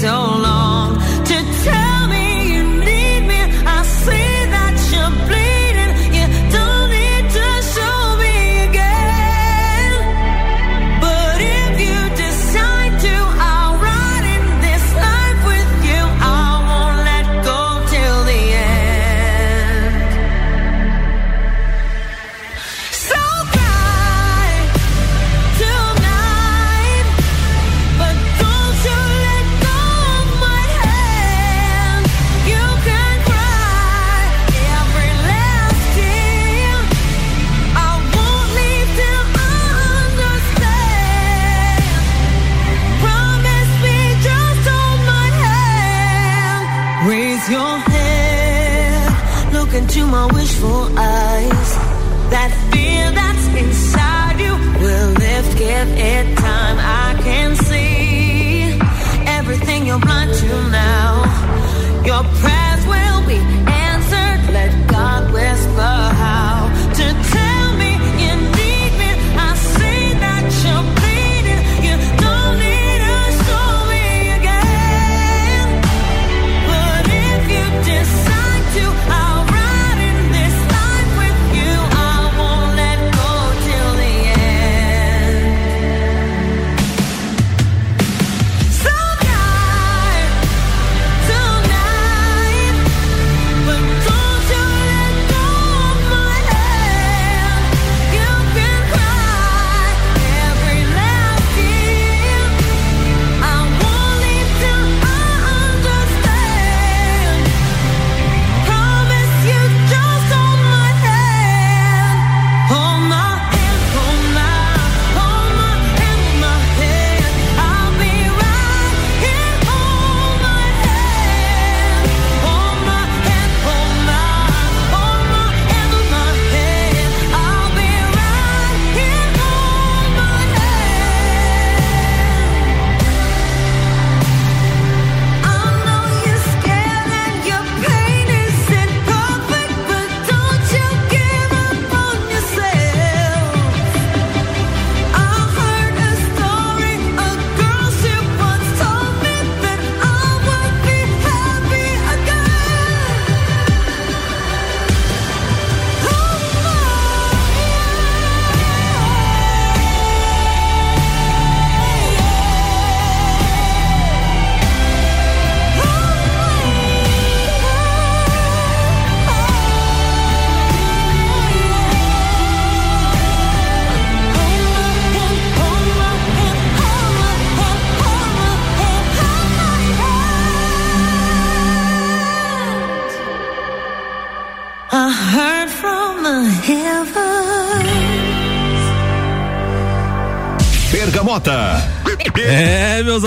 [0.05, 0.54] So long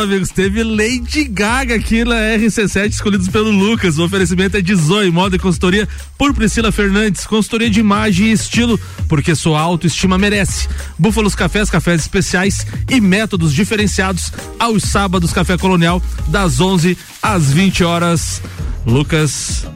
[0.01, 3.99] amigos, teve Lady Gaga aqui na RC7, escolhidos pelo Lucas.
[3.99, 8.33] O oferecimento é de Zoe, moda e consultoria por Priscila Fernandes, consultoria de imagem e
[8.33, 8.79] estilo,
[9.09, 10.69] porque sua autoestima merece.
[10.99, 17.85] Búfalos Cafés, cafés especiais e métodos diferenciados aos sábados, Café Colonial, das 11 às 20
[17.85, 18.41] horas.
[18.87, 19.67] Lucas.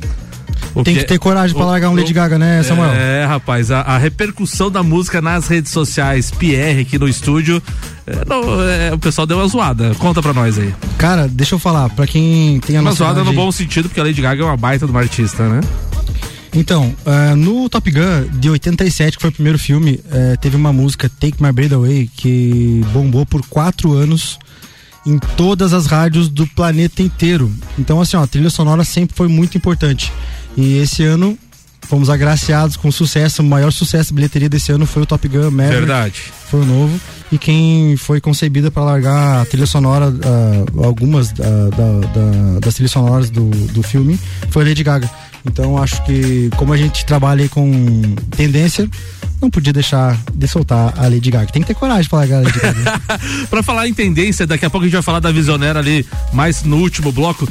[0.74, 2.92] o Tem que ter coragem pra o- largar um o- Lady Gaga, né, Samuel?
[2.92, 7.91] É, rapaz, a, a repercussão da música nas redes sociais, Pierre aqui no estúdio, é,
[8.26, 9.94] não, é, o pessoal deu uma zoada.
[9.96, 10.74] Conta pra nós aí.
[10.98, 14.05] Cara, deixa eu falar, pra quem tem a Uma zoada no bom sentido, porque a
[14.05, 15.61] Lady Gaga é uma baita de uma artista, né?
[16.55, 20.70] Então, ah, no Top Gun de 87, que foi o primeiro filme, eh, teve uma
[20.70, 24.38] música Take My Breath Away que bombou por quatro anos
[25.07, 27.50] em todas as rádios do planeta inteiro.
[27.78, 30.12] Então, assim, ó, a trilha sonora sempre foi muito importante.
[30.55, 31.38] E esse ano
[31.88, 35.50] fomos agraciados com sucesso, o maior sucesso de bilheteria desse ano foi o Top Gun
[35.50, 35.78] Maverick.
[35.80, 36.22] Verdade.
[36.50, 37.00] Foi o novo.
[37.30, 41.34] E quem foi concebida para largar a trilha sonora, ah, algumas ah,
[41.76, 44.18] da- da- das trilhas sonoras do, do filme,
[44.50, 45.10] foi a Lady Gaga.
[45.44, 47.70] Então acho que como a gente trabalha com
[48.36, 48.88] tendência,
[49.40, 51.50] não podia deixar de soltar a Lady Gaga.
[51.50, 53.00] Tem que ter coragem pra largar a Lady Gaga.
[53.50, 56.62] pra falar em tendência, daqui a pouco a gente vai falar da visionária ali, mais
[56.62, 57.48] no último bloco.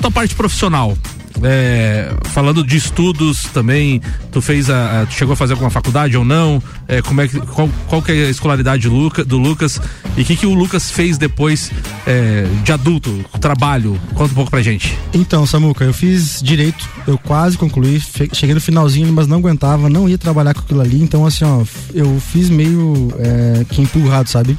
[0.00, 0.96] Tua parte profissional.
[1.42, 6.16] É, falando de estudos também, tu fez a, a- tu chegou a fazer alguma faculdade
[6.16, 6.62] ou não?
[6.86, 9.80] É, como é que, qual, qual que é a escolaridade do, Luca, do Lucas?
[10.16, 11.70] E o que, que o Lucas fez depois
[12.06, 14.00] é, de adulto, trabalho?
[14.14, 14.96] Conta um pouco pra gente.
[15.12, 18.00] Então, Samuca, eu fiz direito, eu quase concluí,
[18.32, 21.62] cheguei no finalzinho, mas não aguentava, não ia trabalhar com aquilo ali, então assim, ó,
[21.92, 24.56] eu fiz meio é, que empurrado, sabe?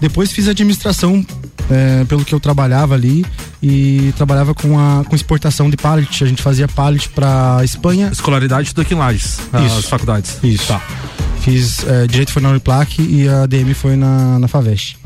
[0.00, 1.24] Depois fiz administração
[1.70, 3.24] é, pelo que eu trabalhava ali
[3.62, 6.24] e trabalhava com a com exportação de pallet.
[6.24, 8.08] A gente fazia pallet para Espanha.
[8.12, 9.88] Escolaridade tudo aqui em Lages, as Isso.
[9.88, 10.38] faculdades.
[10.42, 10.66] Isso.
[10.68, 10.82] Tá.
[11.40, 14.96] Fiz é, direito foi na Uniplac e a DM foi na, na Favest.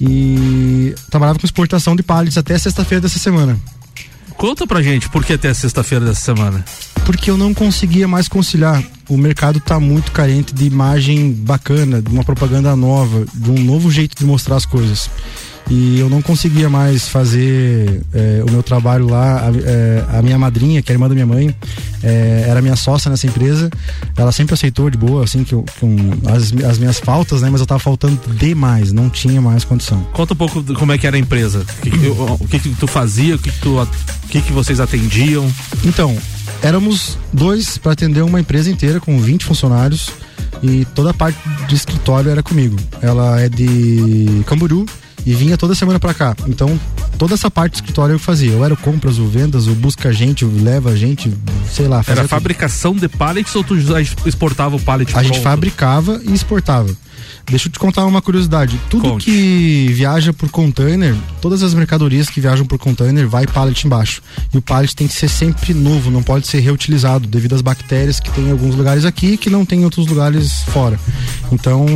[0.00, 3.58] E trabalhava com exportação de pallets até sexta-feira dessa semana.
[4.36, 6.62] Conta pra gente por que até sexta-feira dessa semana.
[7.06, 8.82] Porque eu não conseguia mais conciliar.
[9.08, 13.90] O mercado tá muito carente de imagem bacana, de uma propaganda nova, de um novo
[13.90, 15.08] jeito de mostrar as coisas.
[15.68, 19.48] E eu não conseguia mais fazer é, o meu trabalho lá.
[19.48, 21.52] A, é, a minha madrinha, que é a irmã da minha mãe,
[22.04, 23.68] é, era minha sócia nessa empresa.
[24.16, 25.96] Ela sempre aceitou de boa, assim, que, eu- que um,
[26.32, 27.50] as, as minhas faltas, né?
[27.50, 30.00] Mas eu tava faltando demais, não tinha mais condição.
[30.12, 31.66] Conta um pouco como é que era a empresa.
[31.78, 33.88] O que, que- o, que, que tu fazia, o que, que tu, o
[34.28, 35.52] que, que vocês atendiam.
[35.84, 36.16] Então,
[36.62, 40.10] éramos dois para atender uma empresa inteira com 20 funcionários
[40.62, 42.76] e toda a parte de escritório era comigo.
[43.02, 44.86] Ela é de Camboriú
[45.26, 46.36] e vinha toda semana para cá.
[46.46, 46.78] Então,
[47.18, 48.52] toda essa parte do escritório eu fazia.
[48.52, 51.34] Eu era o compras, o vendas, o busca gente, o leva gente,
[51.68, 52.02] sei lá.
[52.06, 52.28] Era tudo.
[52.28, 53.74] fabricação de pallets ou tu
[54.24, 55.42] exportava o pallet A gente pronto?
[55.42, 56.94] fabricava e exportava.
[57.48, 58.78] Deixa eu te contar uma curiosidade.
[58.90, 59.24] Tudo Conte.
[59.24, 64.20] que viaja por container, todas as mercadorias que viajam por container, vai pallet embaixo.
[64.52, 68.18] E o pallet tem que ser sempre novo, não pode ser reutilizado, devido às bactérias
[68.20, 70.98] que tem em alguns lugares aqui que não tem em outros lugares fora.
[71.52, 71.86] Então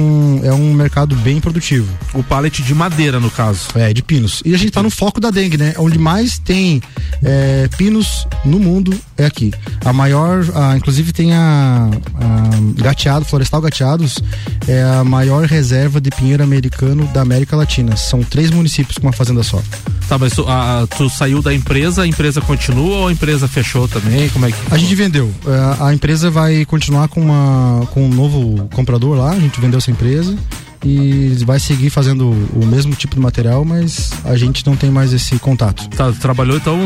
[0.44, 1.88] é um mercado bem produtivo.
[2.14, 3.60] O pallet de madeira, no caso.
[3.74, 4.42] É, de pinos.
[4.44, 5.74] E a gente tá no foco da dengue, né?
[5.78, 6.82] Onde mais tem
[7.22, 9.52] é, pinos no mundo é aqui.
[9.84, 14.18] A maior, a- inclusive tem a, a Gateado, Florestal Gateados,
[14.66, 17.96] é a maior reserva de pinheiro americano da América Latina.
[17.96, 19.62] São três municípios com uma fazenda só.
[20.08, 23.46] Tá, mas tu, a- a- tu saiu da empresa, a empresa continua ou a empresa
[23.46, 24.28] fechou também?
[24.30, 24.58] Como é que.
[24.74, 25.32] A gente vendeu.
[25.46, 29.30] É, A empresa vai continuar com, uma, com um novo comprador lá.
[29.30, 30.36] A gente vendeu essa empresa
[30.84, 35.12] e vai seguir fazendo o mesmo tipo de material, mas a gente não tem mais
[35.12, 35.88] esse contato.
[35.90, 36.78] Tá, trabalhou então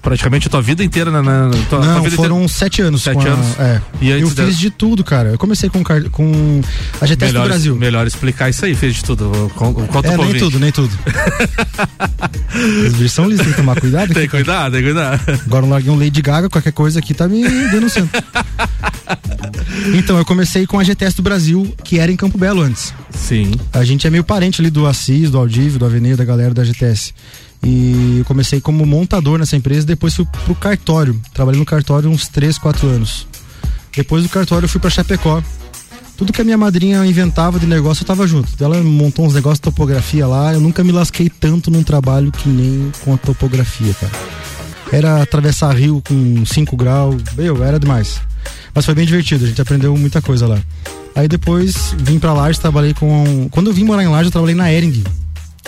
[0.00, 1.22] praticamente a tua vida inteira na.
[1.22, 3.02] na tua, tua Não, vida foram inteira- sete anos.
[3.02, 3.58] Sete a- anos.
[3.60, 3.80] é.
[4.00, 5.28] E eu fiz de tudo, cara.
[5.30, 6.60] Eu comecei com, com
[7.00, 7.76] a GTS melhor, do Brasil.
[7.76, 9.30] Melhor explicar isso aí, fez de tudo.
[9.54, 10.38] Con- Conta É, nem ouvinte.
[10.40, 10.90] tudo, nem tudo.
[12.86, 14.12] Os bichos são lisos, tem que tomar cuidado.
[14.12, 15.20] Tem que cuidar, tem que cuidar.
[15.46, 18.10] Agora eu larguei um Lady Gaga, qualquer coisa aqui tá me denunciando.
[19.94, 22.71] Então, eu comecei com a GTS do Brasil, que era em Campo Belo antes.
[23.10, 23.52] Sim.
[23.72, 26.64] A gente é meio parente ali do Assis, do Aldívio, do Avenida, da galera da
[26.64, 27.14] GTS.
[27.62, 31.20] E eu comecei como montador nessa empresa, depois fui pro cartório.
[31.32, 33.26] Trabalhei no cartório uns 3, 4 anos.
[33.94, 35.42] Depois do cartório eu fui pra Chapecó.
[36.16, 38.48] Tudo que a minha madrinha inventava de negócio eu tava junto.
[38.62, 40.52] Ela montou uns negócios de topografia lá.
[40.52, 44.12] Eu nunca me lasquei tanto num trabalho que nem com a topografia, cara.
[44.92, 47.22] Era atravessar rio com 5 graus.
[47.36, 48.20] Meu, era demais.
[48.74, 50.60] Mas foi bem divertido, a gente aprendeu muita coisa lá.
[51.14, 53.48] Aí depois vim pra Lages, trabalhei com.
[53.50, 55.04] Quando eu vim morar em Lages, eu trabalhei na Ering.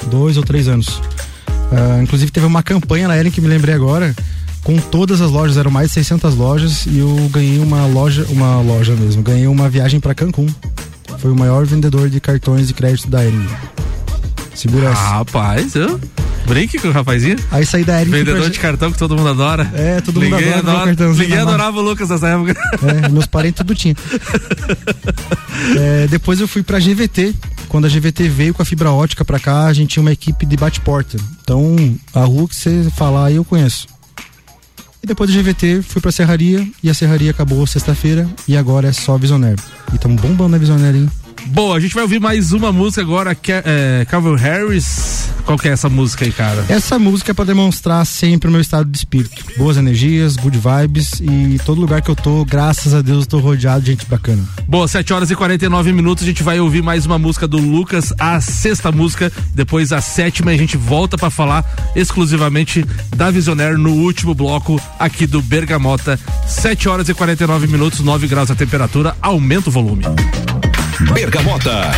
[0.07, 1.01] Dois ou três anos.
[1.71, 4.15] Ah, inclusive teve uma campanha na Ering que me lembrei agora.
[4.63, 8.63] Com todas as lojas, eram mais de 600 lojas e eu ganhei uma loja, uma
[8.63, 10.47] loja mesmo, ganhei uma viagem pra Cancún.
[11.19, 13.47] Foi o maior vendedor de cartões de crédito da Ering.
[14.55, 15.01] Segura essa.
[15.01, 16.01] Rapaz, eu.
[16.47, 17.37] Brinque com o rapazinho.
[17.51, 19.71] Aí saí da fui Vendedor pra- de cartão que todo mundo adora.
[19.75, 20.87] É, todo mundo Ninguém adora adora.
[20.87, 22.55] cartãozinho Ninguém adorava o Lucas nessa época.
[23.05, 23.95] É, meus parentes tudo tinha.
[25.79, 27.35] É, depois eu fui pra GVT.
[27.69, 30.45] Quando a GVT veio com a fibra ótica pra cá, a gente tinha uma equipe
[30.45, 31.17] de bate-porta.
[31.43, 31.75] Então,
[32.13, 33.87] a rua que você falar aí eu conheço.
[35.03, 38.93] E depois da GVT, fui pra Serraria e a Serraria acabou sexta-feira e agora é
[38.93, 39.61] só Visionaire.
[39.95, 41.11] E tamo bombando na Visionaire, hein?
[41.47, 45.29] Boa, a gente vai ouvir mais uma música agora, que é, é Calvin Harris.
[45.45, 46.65] Qual que é essa música aí, cara?
[46.71, 49.45] Essa música é pra demonstrar sempre o meu estado de espírito.
[49.59, 53.39] Boas energias, good vibes e todo lugar que eu tô, graças a Deus, eu tô
[53.41, 54.43] rodeado de gente bacana.
[54.67, 56.25] Boa, 7 horas e 49 minutos.
[56.25, 59.31] A gente vai ouvir mais uma música do Lucas, a sexta música.
[59.55, 61.65] Depois a sétima, a gente volta pra falar
[61.95, 62.85] exclusivamente
[63.15, 66.19] da Visionaire no último bloco aqui do Bergamota.
[66.47, 69.15] 7 horas e 49 minutos, 9 graus a temperatura.
[69.21, 70.05] Aumenta o volume.
[71.01, 71.91] Bergamota.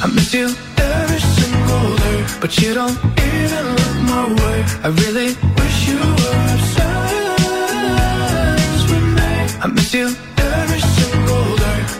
[0.00, 0.46] I miss you
[0.78, 4.64] every single day, but you don't even look my way.
[4.84, 5.34] I really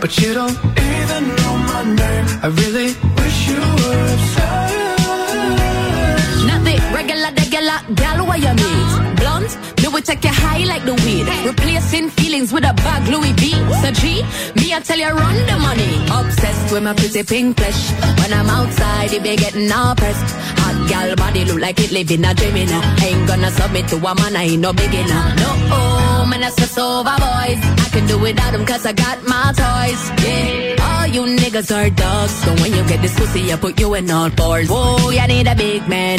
[0.04, 2.26] but you don't even know my name.
[2.42, 2.88] I really
[3.18, 4.74] wish you were obsessed.
[6.46, 8.83] Not the regular, regular gal where you meet.
[9.94, 11.22] Will take you high like the weed.
[11.46, 13.52] Replacing feelings with a bag Louis V.
[13.78, 14.26] So G,
[14.58, 15.94] me I tell you run the money.
[16.10, 17.92] Obsessed with my pretty pink flesh.
[18.18, 20.34] When I'm outside, it be getting all pressed.
[20.58, 22.80] Hot gal body look like it living a dream, you.
[23.06, 25.22] Ain't gonna submit to a man, I ain't no beginner.
[25.38, 27.60] No, oh, man, that's just over boys.
[27.62, 30.02] I can do without them cause I got my toys.
[30.26, 32.32] Yeah, all you niggas are dogs.
[32.42, 34.68] So when you get this pussy, I put you in all fours.
[34.68, 36.18] Whoa, you need a big man.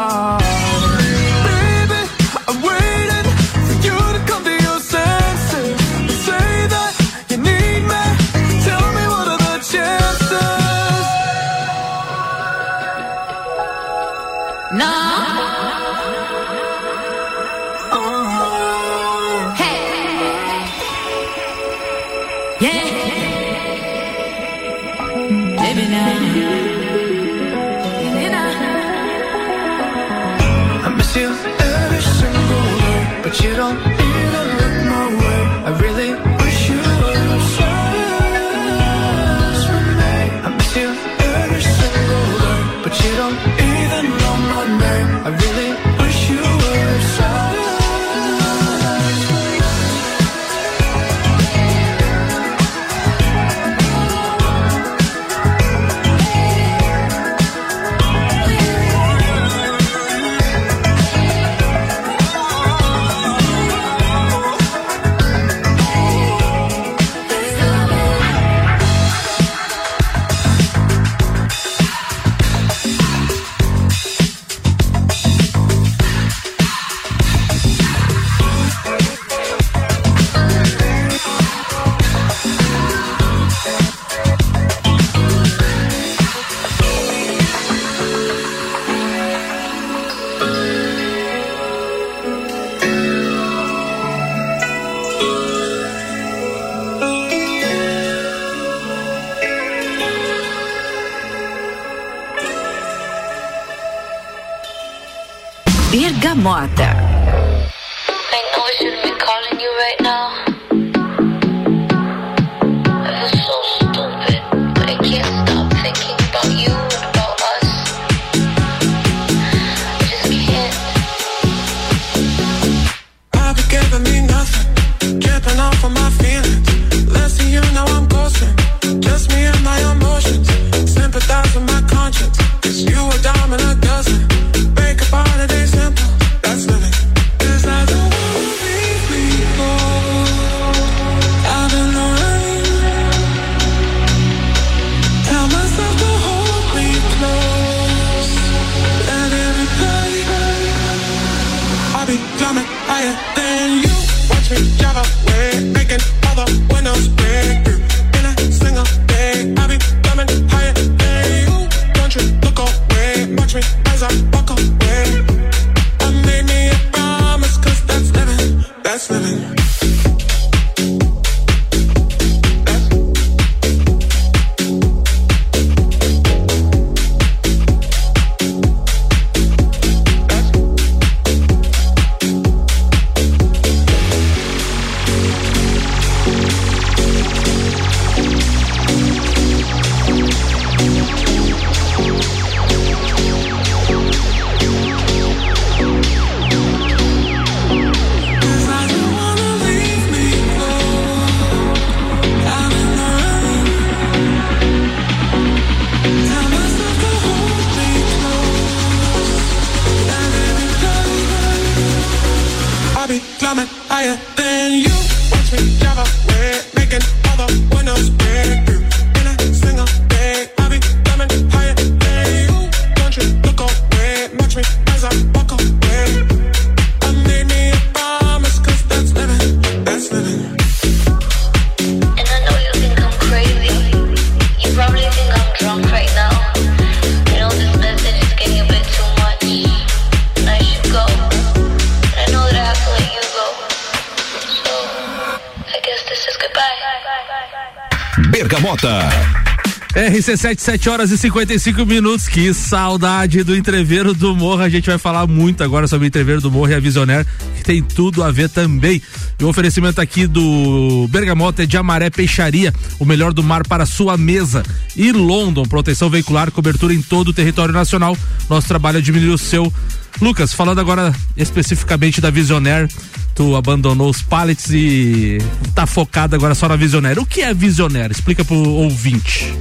[250.21, 252.27] RC7, 7 horas e 55 minutos.
[252.27, 254.61] Que saudade do entreveiro do Morro.
[254.61, 257.63] A gente vai falar muito agora sobre o entreveiro do Morro e a Visionaire, que
[257.63, 259.01] tem tudo a ver também.
[259.39, 263.83] E o oferecimento aqui do Bergamota é de Amaré Peixaria, o melhor do mar para
[263.83, 264.61] sua mesa.
[264.95, 268.15] E London, proteção veicular, cobertura em todo o território nacional.
[268.47, 269.73] Nosso trabalho é diminuir o seu.
[270.19, 272.87] Lucas, falando agora especificamente da Visionaire,
[273.33, 275.37] tu abandonou os pallets e
[275.73, 277.19] tá focado agora só na Visionaire.
[277.19, 278.11] O que é Visionaire?
[278.11, 279.53] Explica pro ouvinte.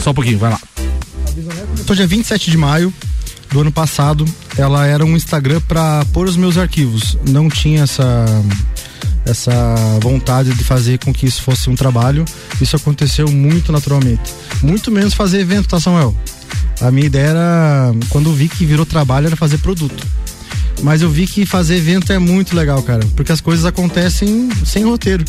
[0.00, 0.60] Só um pouquinho, vai lá.
[1.80, 2.92] Então, dia 27 de maio
[3.50, 4.24] do ano passado,
[4.56, 7.16] ela era um Instagram para pôr os meus arquivos.
[7.28, 8.26] Não tinha essa
[9.24, 12.24] essa vontade de fazer com que isso fosse um trabalho.
[12.60, 14.32] Isso aconteceu muito naturalmente.
[14.62, 16.16] Muito menos fazer evento, tá, Samuel?
[16.80, 20.06] A minha ideia era, quando vi que virou trabalho, era fazer produto.
[20.82, 24.84] Mas eu vi que fazer evento é muito legal, cara, porque as coisas acontecem sem
[24.84, 25.24] roteiro.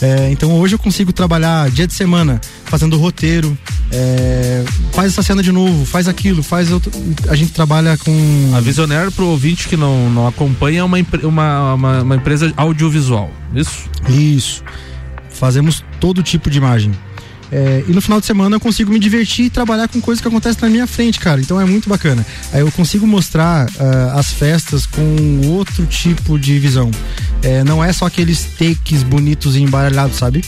[0.00, 3.56] É, então hoje eu consigo trabalhar dia de semana fazendo roteiro,
[3.92, 6.92] é, faz essa cena de novo, faz aquilo, faz outro.
[7.28, 8.52] A gente trabalha com.
[8.54, 13.30] A Visionaire, pro ouvinte que não, não acompanha, é uma, uma, uma, uma empresa audiovisual.
[13.54, 13.88] Isso?
[14.08, 14.62] Isso.
[15.30, 16.92] Fazemos todo tipo de imagem.
[17.54, 20.26] É, e no final de semana eu consigo me divertir e trabalhar com coisas que
[20.26, 21.40] acontecem na minha frente, cara.
[21.40, 22.26] Então é muito bacana.
[22.52, 26.90] Aí eu consigo mostrar ah, as festas com outro tipo de visão.
[27.44, 30.42] É, não é só aqueles takes bonitos e embaralhados, sabe?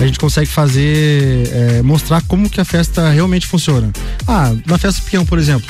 [0.00, 3.90] A gente consegue fazer, é, mostrar como que a festa realmente funciona.
[4.26, 5.68] Ah, na festa pequena, por exemplo.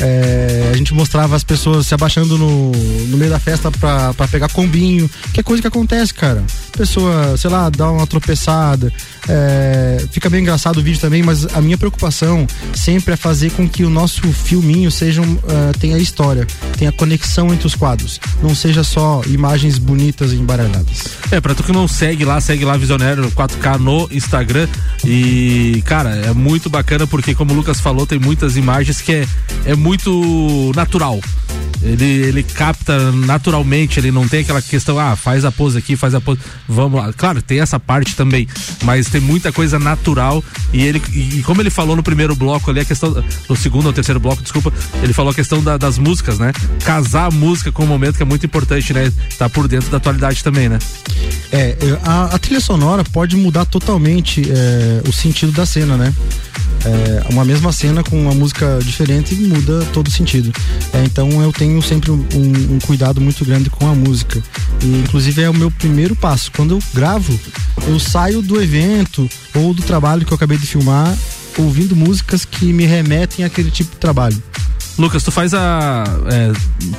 [0.00, 4.26] É, a gente mostrava as pessoas se abaixando no, no meio da festa pra, pra
[4.28, 6.42] pegar combinho, que é coisa que acontece, cara.
[6.76, 8.92] Pessoa, sei lá, dá uma tropeçada.
[9.28, 13.68] é, fica bem engraçado o vídeo também, mas a minha preocupação sempre é fazer com
[13.68, 16.46] que o nosso filminho seja ah, tenha história,
[16.78, 18.20] tenha conexão entre os quadros.
[18.42, 21.04] Não seja só imagens bonitas e embaralhadas.
[21.30, 24.68] É, pra tu que não segue lá, segue lá Visionário 4K no Instagram.
[25.04, 29.26] E, cara, é muito bacana porque, como o Lucas falou, tem muitas imagens que é,
[29.64, 29.89] é muito
[30.74, 31.20] natural.
[31.82, 36.14] Ele, ele capta naturalmente, ele não tem aquela questão, ah, faz a pose aqui, faz
[36.14, 36.38] a pose.
[36.68, 37.10] Vamos lá.
[37.14, 38.46] Claro, tem essa parte também,
[38.84, 40.44] mas tem muita coisa natural.
[40.74, 43.24] E ele, e, como ele falou no primeiro bloco ali, a questão.
[43.48, 44.70] No segundo ou terceiro bloco, desculpa,
[45.02, 46.52] ele falou a questão da- das músicas, né?
[46.84, 49.10] Casar a música com o momento que é muito importante, né?
[49.38, 50.78] Tá por dentro da atualidade também, né?
[51.50, 56.12] É, eu- a, a trilha sonora pode mudar totalmente é, o sentido da cena, né?
[56.84, 60.52] É, uma mesma cena com uma música diferente muda todo o sentido.
[60.92, 64.42] É, então eu tenho sempre um, um cuidado muito grande com a música.
[64.82, 66.50] E inclusive é o meu primeiro passo.
[66.52, 67.38] Quando eu gravo,
[67.86, 71.16] eu saio do evento ou do trabalho que eu acabei de filmar
[71.58, 74.40] ouvindo músicas que me remetem àquele tipo de trabalho.
[75.00, 76.04] Lucas, tu faz a.
[76.30, 76.52] é,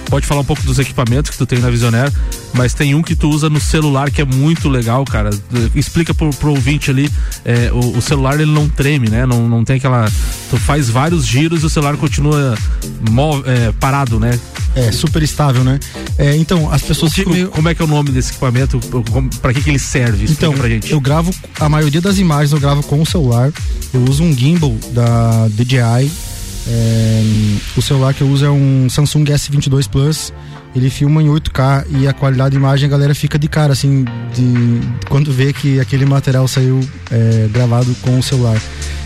[0.09, 2.11] pode falar um pouco dos equipamentos que tu tem na Visionaire,
[2.53, 5.29] mas tem um que tu usa no celular que é muito legal, cara.
[5.75, 7.09] Explica pro, pro ouvinte ali,
[7.45, 9.25] é, o, o celular ele não treme, né?
[9.25, 10.09] Não, não tem aquela.
[10.49, 12.57] Tu faz vários giros e o celular continua
[13.45, 14.39] é, parado, né?
[14.75, 15.79] É, super estável, né?
[16.17, 17.49] É, então, as pessoas que- ficam meio...
[17.49, 18.79] Como é que é o nome desse equipamento?
[19.41, 20.23] Pra que, que ele serve?
[20.23, 20.91] Explica Então, pra gente.
[20.91, 21.29] eu gravo,
[21.59, 23.51] a maioria das imagens eu gravo com o celular.
[23.93, 26.09] Eu uso um gimbal da DJI.
[26.67, 27.23] É,
[27.75, 30.33] o celular que eu uso é um Samsung S22 Plus.
[30.75, 34.05] Ele filma em 8K e a qualidade da imagem a galera fica de cara, assim,
[34.33, 38.59] de quando vê que aquele material saiu é, gravado com o celular.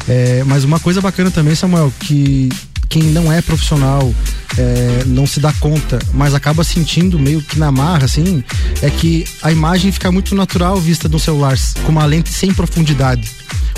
[0.07, 2.49] É, mas uma coisa bacana também, Samuel, que
[2.87, 4.13] quem não é profissional
[4.57, 8.43] é, não se dá conta, mas acaba sentindo meio que na marra, assim,
[8.81, 13.31] é que a imagem fica muito natural vista no celular, com uma lente sem profundidade.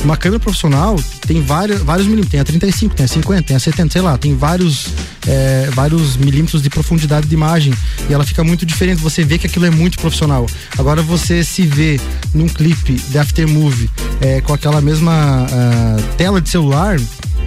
[0.04, 3.60] Uma câmera profissional tem vários, vários milímetros, tem a 35, tem a 50, tem a
[3.60, 4.88] 70, sei lá, tem vários,
[5.28, 7.74] é, vários milímetros de profundidade de imagem
[8.08, 9.02] e ela fica muito diferente.
[9.02, 10.46] Você vê que aquilo é muito profissional.
[10.78, 12.00] Agora você se vê
[12.34, 13.90] num clipe de Aftermovie
[14.22, 16.98] é, com aquela mesma ah, tela de celular,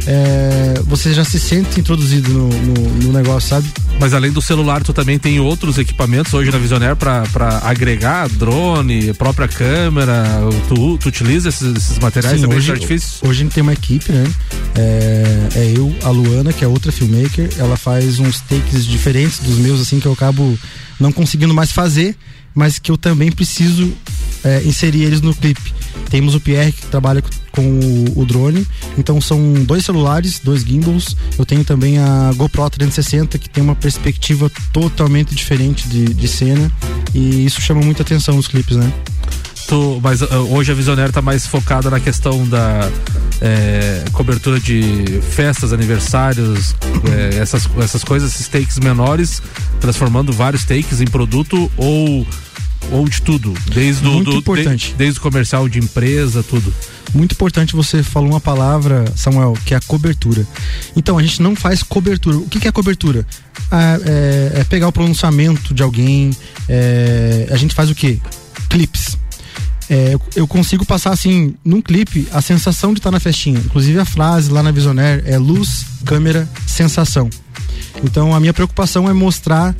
[0.06, 2.74] é, você já se sente introduzido no, no,
[3.04, 3.68] no negócio, sabe?
[3.98, 7.24] Mas além do celular, tu também tem outros equipamentos hoje na Visionaire pra
[7.62, 10.24] agregar drone, própria câmera.
[10.68, 13.28] Tu, tu utiliza esses, esses materiais Sim, também hoje, de artifício?
[13.28, 14.24] hoje a gente tem uma equipe, né?
[14.74, 19.58] É, é eu, a Luana, que é outra filmmaker, ela faz uns takes diferentes dos
[19.58, 20.58] meus, assim, que eu acabo
[20.98, 22.16] não conseguindo mais fazer,
[22.54, 23.92] mas que eu também preciso
[24.44, 25.72] é, inserir eles no clipe.
[26.08, 27.22] Temos o Pierre que trabalha
[27.52, 28.66] com o, o drone,
[28.98, 31.16] então são dois celulares, dois gimbals.
[31.38, 36.70] Eu tenho também a GoPro 360 que tem uma perspectiva totalmente diferente de, de cena
[37.14, 38.92] e isso chama muita atenção nos clipes, né?
[40.02, 42.90] Mas ah, hoje a Visionaire tá mais focada na questão da
[43.40, 46.74] é, cobertura de festas, aniversários,
[47.12, 49.42] é, essas, essas coisas, esses takes menores,
[49.80, 52.26] transformando vários takes em produto ou
[52.92, 53.54] Ou de tudo?
[53.72, 54.88] Desde o do, importante.
[54.88, 56.72] de- desde o comercial de empresa, tudo.
[57.12, 60.46] Muito importante você falou uma palavra, Samuel, que é a cobertura.
[60.96, 62.38] Então, a gente não faz cobertura.
[62.38, 63.26] O que, que é cobertura?
[63.70, 66.30] Ah, é, é pegar o pronunciamento de alguém.
[66.68, 68.18] é, a gente faz o quê?
[68.68, 69.18] Clipes.
[69.90, 73.58] É, eu- consigo passar assim, num clipe, a sensação de estar na festinha.
[73.58, 77.28] Inclusive a frase lá na Visionaire é luz, câmera, sensação.
[78.04, 79.74] Então a minha preocupação é mostrar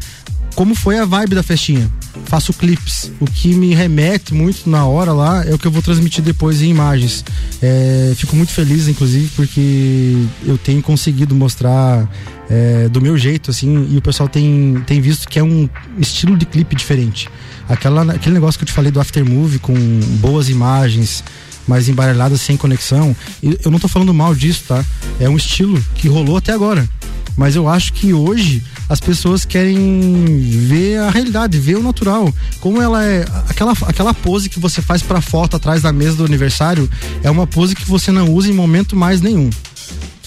[0.54, 1.90] como foi a vibe da festinha.
[2.24, 3.10] Faço clipes.
[3.20, 6.60] O que me remete muito na hora lá é o que eu vou transmitir depois
[6.62, 7.24] em imagens.
[7.62, 12.08] É, fico muito feliz, inclusive, porque eu tenho conseguido mostrar
[12.48, 16.36] é, do meu jeito, assim, e o pessoal tem, tem visto que é um estilo
[16.36, 17.28] de clipe diferente.
[17.68, 19.74] Aquela, aquele negócio que eu te falei do aftermovie com
[20.20, 21.22] boas imagens,
[21.70, 23.14] mas embaralhadas sem conexão.
[23.40, 24.84] e Eu não tô falando mal disso, tá?
[25.20, 26.88] É um estilo que rolou até agora.
[27.36, 32.34] Mas eu acho que hoje as pessoas querem ver a realidade, ver o natural.
[32.58, 33.24] Como ela é.
[33.48, 36.90] Aquela, aquela pose que você faz pra foto atrás da mesa do aniversário
[37.22, 39.48] é uma pose que você não usa em momento mais nenhum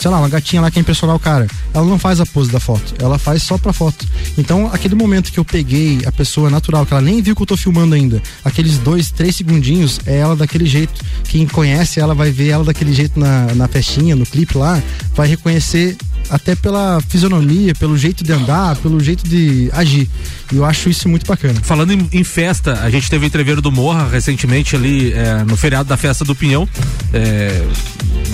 [0.03, 1.47] sei lá, uma gatinha lá que quer impressionar o cara.
[1.73, 4.05] Ela não faz a pose da foto, ela faz só pra foto.
[4.37, 7.45] Então, aquele momento que eu peguei a pessoa natural, que ela nem viu que eu
[7.45, 10.93] tô filmando ainda, aqueles dois, três segundinhos, é ela daquele jeito.
[11.23, 14.83] Quem conhece ela vai ver ela daquele jeito na, na festinha, no clipe lá,
[15.15, 15.95] vai reconhecer
[16.29, 20.09] até pela fisionomia, pelo jeito de andar, pelo jeito de agir.
[20.51, 21.59] E eu acho isso muito bacana.
[21.61, 25.55] Falando em, em festa, a gente teve o entreveiro do Morra recentemente ali é, no
[25.55, 26.67] feriado da festa do Pinhão,
[27.13, 27.65] é,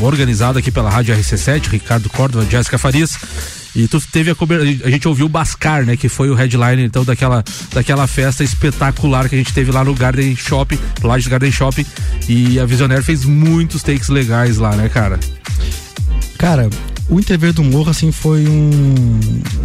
[0.01, 3.17] organizado aqui pela Rádio RC7, Ricardo Córdova, Jéssica Farias.
[3.75, 6.79] E tu teve a cobertura, a gente ouviu o Bascar, né, que foi o headliner
[6.79, 11.51] então daquela daquela festa espetacular que a gente teve lá no Garden Shopping, Lages Garden
[11.51, 11.85] Shopping,
[12.27, 15.19] e a Visionaire fez muitos takes legais lá, né, cara?
[16.37, 16.67] Cara,
[17.09, 19.19] o entrever do Morro, assim, foi um.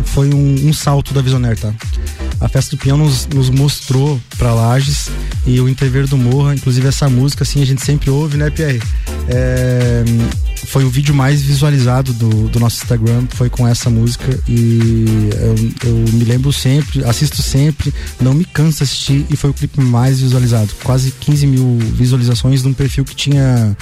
[0.05, 1.73] Foi um, um salto da Visionaire, tá?
[2.41, 5.09] A festa do Pinhão nos, nos mostrou pra Lages
[5.47, 8.81] e o entrever do Morro, inclusive essa música, assim, a gente sempre ouve, né, Pierre?
[9.29, 10.05] É,
[10.67, 15.05] foi o vídeo mais visualizado do, do nosso Instagram, foi com essa música e
[15.83, 19.55] eu, eu me lembro sempre, assisto sempre, não me canso de assistir e foi o
[19.55, 20.71] clipe mais visualizado.
[20.83, 23.77] Quase 15 mil visualizações num perfil que tinha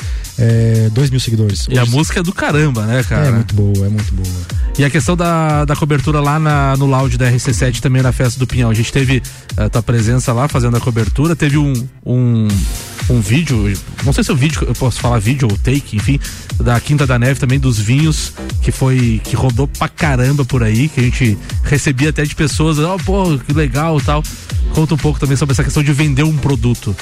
[0.92, 1.66] 2 mil seguidores.
[1.70, 3.26] E a Hoje- música é do caramba, né, cara?
[3.28, 4.62] é muito boa, é muito boa.
[4.78, 8.38] E a questão da, da cobertura lá na, no lounge da RC7 também na festa
[8.38, 8.70] do Pinhão.
[8.70, 9.22] A gente teve
[9.57, 11.72] a tua presença lá fazendo a cobertura, teve um,
[12.05, 12.48] um,
[13.11, 13.72] um vídeo,
[14.05, 16.18] não sei se é o vídeo, eu posso falar vídeo ou take, enfim,
[16.59, 18.32] da Quinta da Neve também, dos vinhos,
[18.62, 22.78] que foi, que rodou pra caramba por aí, que a gente recebia até de pessoas,
[22.78, 24.22] ó, pô, que legal tal.
[24.74, 26.96] Conta um pouco também sobre essa questão de vender um produto.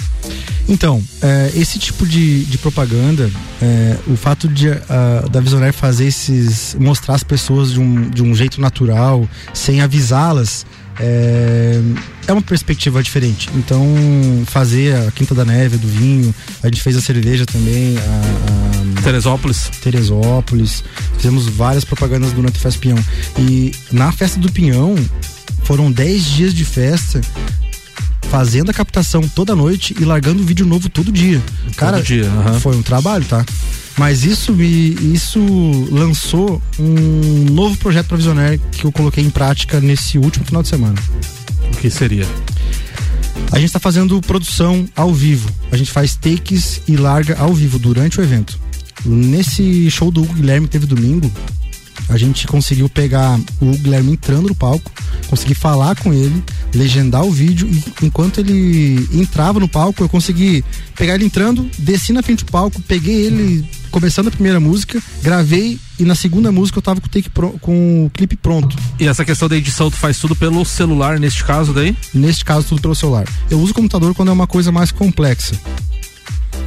[0.69, 3.31] Então, é, esse tipo de, de propaganda,
[3.63, 6.77] é, o fato de a- da Visionaire fazer esses.
[6.79, 10.67] mostrar as pessoas de um, de um jeito natural, sem avisá-las,
[10.99, 11.81] é,
[12.27, 13.49] é uma perspectiva diferente.
[13.55, 13.85] Então,
[14.47, 19.03] fazer a Quinta da Neve, do vinho, a gente fez a cerveja também, a, a
[19.03, 19.71] Teresópolis.
[19.83, 20.85] Teresópolis,
[21.17, 22.99] fizemos várias propagandas durante a Festa Pinhão.
[23.39, 24.95] E na Festa do Pinhão,
[25.65, 27.21] foram 10 dias de festa
[28.31, 31.43] fazendo a captação toda noite e largando vídeo novo todo dia.
[31.77, 32.61] Cara, dia, aham.
[32.61, 33.45] foi um trabalho, tá?
[33.99, 35.41] Mas isso me isso
[35.91, 40.69] lançou um novo projeto para Visionaire que eu coloquei em prática nesse último final de
[40.69, 40.95] semana.
[41.73, 42.27] O que seria?
[43.53, 45.51] A gente tá fazendo produção ao vivo.
[45.73, 48.59] A gente faz takes e larga ao vivo durante o evento.
[49.05, 51.31] Nesse show do Hugo Guilherme que teve domingo,
[52.11, 54.91] a gente conseguiu pegar o Guilherme entrando no palco,
[55.29, 56.43] consegui falar com ele,
[56.75, 60.65] legendar o vídeo e enquanto ele entrava no palco, eu consegui
[60.97, 65.79] pegar ele entrando, desci na frente do palco, peguei ele começando a primeira música, gravei
[65.99, 68.77] e na segunda música eu tava com o, take pro- com o clipe pronto.
[68.99, 71.97] E essa questão da edição, tu faz tudo pelo celular neste caso daí?
[72.13, 73.25] Neste caso, tudo pelo celular.
[73.51, 75.55] Eu uso o computador quando é uma coisa mais complexa.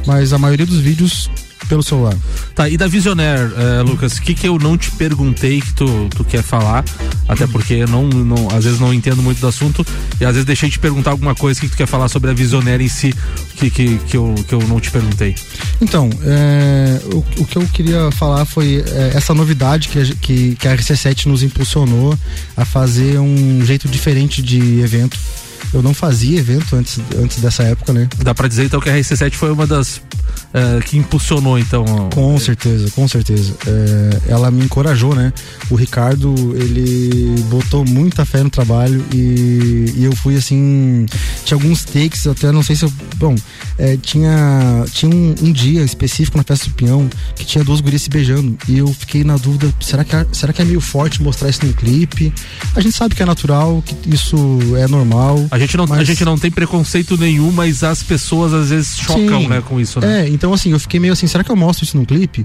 [0.06, 1.30] Mas a maioria dos vídeos
[1.66, 2.16] pelo celular.
[2.54, 6.08] Tá, e da Visionaire, eh, Lucas, o que que eu não te perguntei que tu,
[6.16, 6.84] tu quer falar?
[7.28, 9.84] Até porque eu não, não, às vezes não entendo muito do assunto
[10.20, 12.34] e às vezes deixei de te perguntar alguma coisa que tu quer falar sobre a
[12.34, 13.14] Visionaire em si,
[13.56, 15.34] que, que, que, eu, que eu não te perguntei.
[15.80, 20.68] Então, é, o, o que eu queria falar foi é, essa novidade que, que, que
[20.68, 22.16] a RC7 nos impulsionou
[22.56, 25.18] a fazer um jeito diferente de evento.
[25.74, 28.08] Eu não fazia evento antes, antes dessa época, né?
[28.18, 30.00] Dá pra dizer então que a RC7 foi uma das
[30.54, 31.84] eh, que impulsionou então.
[32.14, 33.52] Com certeza, com certeza.
[33.66, 35.32] É, ela me encorajou, né?
[35.68, 41.06] O Ricardo, ele botou muita fé no trabalho e, e eu fui assim.
[41.44, 42.92] Tinha alguns takes, até não sei se eu.
[43.16, 43.34] Bom,
[43.76, 48.02] é, tinha, tinha um, um dia específico na festa do Pinhão que tinha duas gurias
[48.02, 51.20] se beijando e eu fiquei na dúvida: será que, é- será que é meio forte
[51.20, 52.32] mostrar isso no clipe?
[52.76, 54.36] A gente sabe que é natural, que isso
[54.76, 55.44] é normal.
[55.50, 58.96] A gente, não, a mas- gente não tem preconceito nenhum, mas as pessoas às vezes
[58.98, 59.48] chocam, Sim.
[59.48, 60.22] né, com isso, né?
[60.22, 62.44] É, então assim, eu fiquei meio assim, será que eu mostro isso no clipe?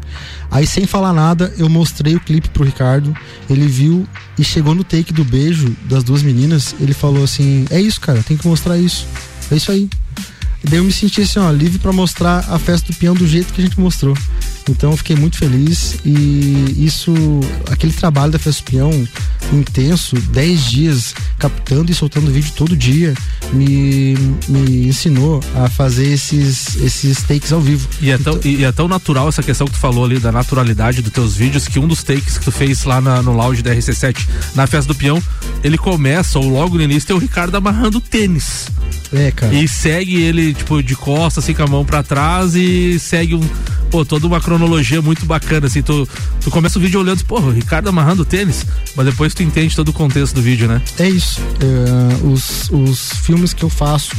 [0.50, 3.16] Aí sem falar nada, eu mostrei o clipe pro Ricardo,
[3.50, 4.08] ele viu
[4.38, 8.24] e chegou no take do beijo das duas meninas, ele falou assim, é isso, cara,
[8.24, 9.06] tem que mostrar isso.
[9.52, 9.90] É isso aí.
[10.64, 13.26] E daí eu me senti assim, ó, livre pra mostrar a festa do peão do
[13.28, 14.16] jeito que a gente mostrou.
[14.70, 17.12] Então eu fiquei muito feliz e isso,
[17.72, 19.08] aquele trabalho da festa do peão
[19.52, 23.14] intenso, 10 dias captando e soltando vídeo todo dia,
[23.54, 24.16] me,
[24.48, 27.88] me ensinou a fazer esses, esses takes ao vivo.
[28.02, 31.02] E é, tão, e é tão natural essa questão que tu falou ali da naturalidade
[31.02, 33.74] dos teus vídeos que um dos takes que tu fez lá na- no lounge da
[33.74, 35.22] RC7 na festa do peão,
[35.64, 38.68] ele começa, ou logo no início, tem o Ricardo amarrando tênis.
[39.12, 39.54] É, cara.
[39.56, 43.42] E segue ele, tipo, de costas, assim, com a mão pra trás e segue um.
[43.90, 44.59] Pô, toda uma cronologia
[45.02, 45.82] muito bacana, assim.
[45.82, 46.08] Tu,
[46.42, 49.90] tu começa o vídeo olhando, pô, o Ricardo amarrando tênis, mas depois tu entende todo
[49.90, 50.82] o contexto do vídeo, né?
[50.98, 51.40] É isso.
[51.60, 54.12] É, os, os filmes que eu faço,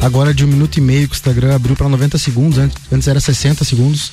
[0.00, 3.08] agora de um minuto e meio que o Instagram abriu para 90 segundos, antes, antes
[3.08, 4.12] era 60 segundos.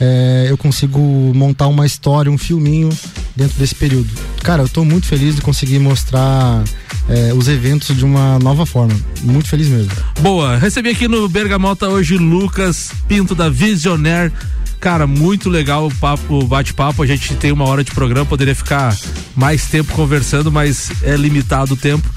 [0.00, 0.98] é, eu consigo
[1.34, 2.88] montar uma história, um filminho
[3.36, 4.08] dentro desse período.
[4.42, 6.64] Cara, eu tô muito feliz de conseguir mostrar
[7.08, 8.94] é, os eventos de uma nova forma.
[9.22, 9.92] Muito feliz mesmo.
[10.20, 14.32] Boa, recebi aqui no Bergamota hoje Lucas Pinto da Visionaire.
[14.80, 17.02] Cara, muito legal o papo, o bate-papo.
[17.02, 18.96] A gente tem uma hora de programa, poderia ficar
[19.36, 22.08] mais tempo conversando, mas é limitado o tempo.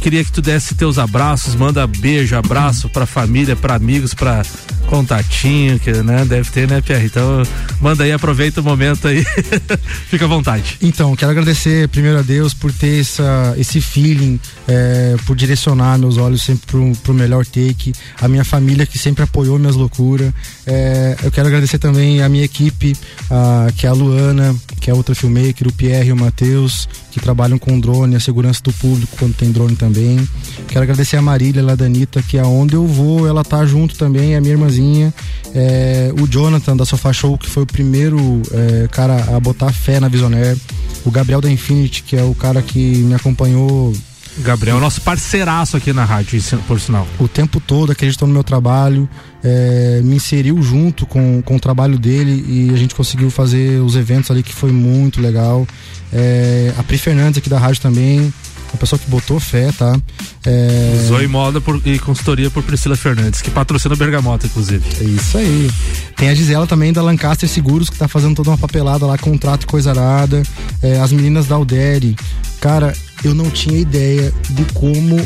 [0.00, 4.42] Queria que tu desse teus abraços, manda beijo, abraço pra família, pra amigos, pra
[4.88, 7.06] contatinho, que né, deve ter, né, Pierre?
[7.06, 7.42] Então,
[7.80, 9.24] manda aí, aproveita o momento aí.
[10.08, 10.78] Fica à vontade.
[10.80, 16.16] Então, quero agradecer primeiro a Deus por ter essa, esse feeling, é, por direcionar meus
[16.16, 20.32] olhos sempre pro, pro melhor take, a minha família que sempre apoiou minhas loucuras.
[20.66, 22.96] É, eu quero agradecer também a minha equipe,
[23.30, 24.54] a, que é a Luana,
[24.88, 28.62] que é outra filmmaker, o Pierre e o Matheus, que trabalham com drone, a segurança
[28.62, 30.26] do público quando tem drone também.
[30.66, 34.32] Quero agradecer a Marília lá da Anitta, que aonde eu vou, ela tá junto também,
[34.32, 35.12] é a minha irmãzinha.
[35.54, 40.00] É, o Jonathan da Sofá Show, que foi o primeiro é, cara a botar fé
[40.00, 40.58] na Visionaire.
[41.04, 43.92] O Gabriel da Infinity, que é o cara que me acompanhou
[44.40, 47.06] Gabriel, nosso parceiraço aqui na rádio, por sinal.
[47.18, 49.08] o tempo todo, acreditou no meu trabalho,
[49.42, 53.96] é, me inseriu junto com, com o trabalho dele e a gente conseguiu fazer os
[53.96, 55.66] eventos ali que foi muito legal.
[56.12, 58.32] É, a Pri Fernandes aqui da rádio também,
[58.72, 59.98] uma pessoa que botou fé, tá?
[60.46, 64.84] É, Zoe Moda por- e consultoria por Priscila Fernandes, que patrocina o Bergamota, inclusive.
[65.00, 65.70] É isso aí.
[66.16, 69.64] Tem a Gisela também da Lancaster Seguros, que tá fazendo toda uma papelada lá, contrato
[69.64, 70.42] e coisa arada.
[70.82, 72.14] É, as meninas da Alderi.
[72.60, 72.92] Cara,
[73.24, 75.16] eu não tinha ideia de como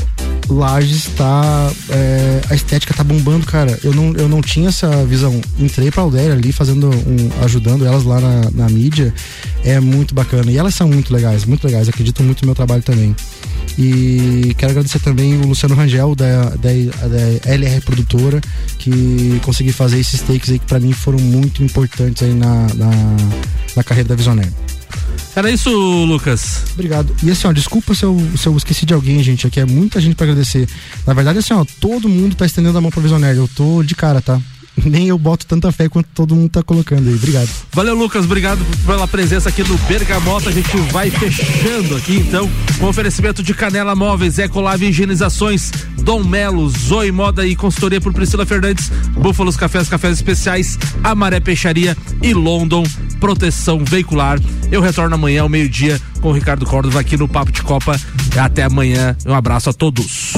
[0.49, 1.71] Lages tá.
[1.89, 3.79] é, a estética tá bombando, cara.
[3.83, 5.41] Eu não, eu não tinha essa visão.
[5.59, 9.15] Entrei pra Alderi ali, fazendo um, ajudando elas lá na, na mídia.
[9.65, 10.51] É muito bacana.
[10.51, 11.89] E elas são muito legais, muito legais.
[11.89, 13.15] Acreditam muito no meu trabalho também.
[13.79, 18.41] E quero agradecer também o Luciano Rangel da, da, da LR Produtora,
[18.79, 22.91] que consegui fazer esses takes aí que pra mim foram muito importantes aí na, na,
[23.77, 24.53] na carreira da Visionaire.
[25.35, 25.71] Era isso,
[26.05, 26.65] Lucas.
[26.73, 27.15] Obrigado.
[27.23, 29.47] E assim, ó, desculpa se eu, se eu esqueci de alguém, gente.
[29.47, 30.69] Aqui é muita gente pra agradecer.
[31.07, 33.39] Na verdade, assim, ó, todo mundo tá estendendo a mão pra Visionaire.
[33.39, 34.41] Eu tô de cara, tá?
[34.85, 37.15] Nem eu boto tanta fé quanto todo mundo tá colocando aí.
[37.15, 37.49] Obrigado.
[37.73, 38.25] Valeu, Lucas.
[38.25, 40.49] Obrigado pela presença aqui no Bergamota.
[40.49, 45.71] A gente vai fechando aqui, então, com oferecimento de Canela Móveis, Ecolave Higienizações,
[46.03, 51.97] Dom Melo, Zoe Moda e consultoria por Priscila Fernandes, Búfalos Cafés, Cafés Especiais, Amaré Peixaria
[52.23, 52.85] e London
[53.21, 54.41] Proteção Veicular.
[54.71, 58.01] Eu retorno amanhã ao meio-dia com o Ricardo Córdova aqui no Papo de Copa.
[58.37, 59.17] Até amanhã.
[59.27, 60.33] Um abraço a todos.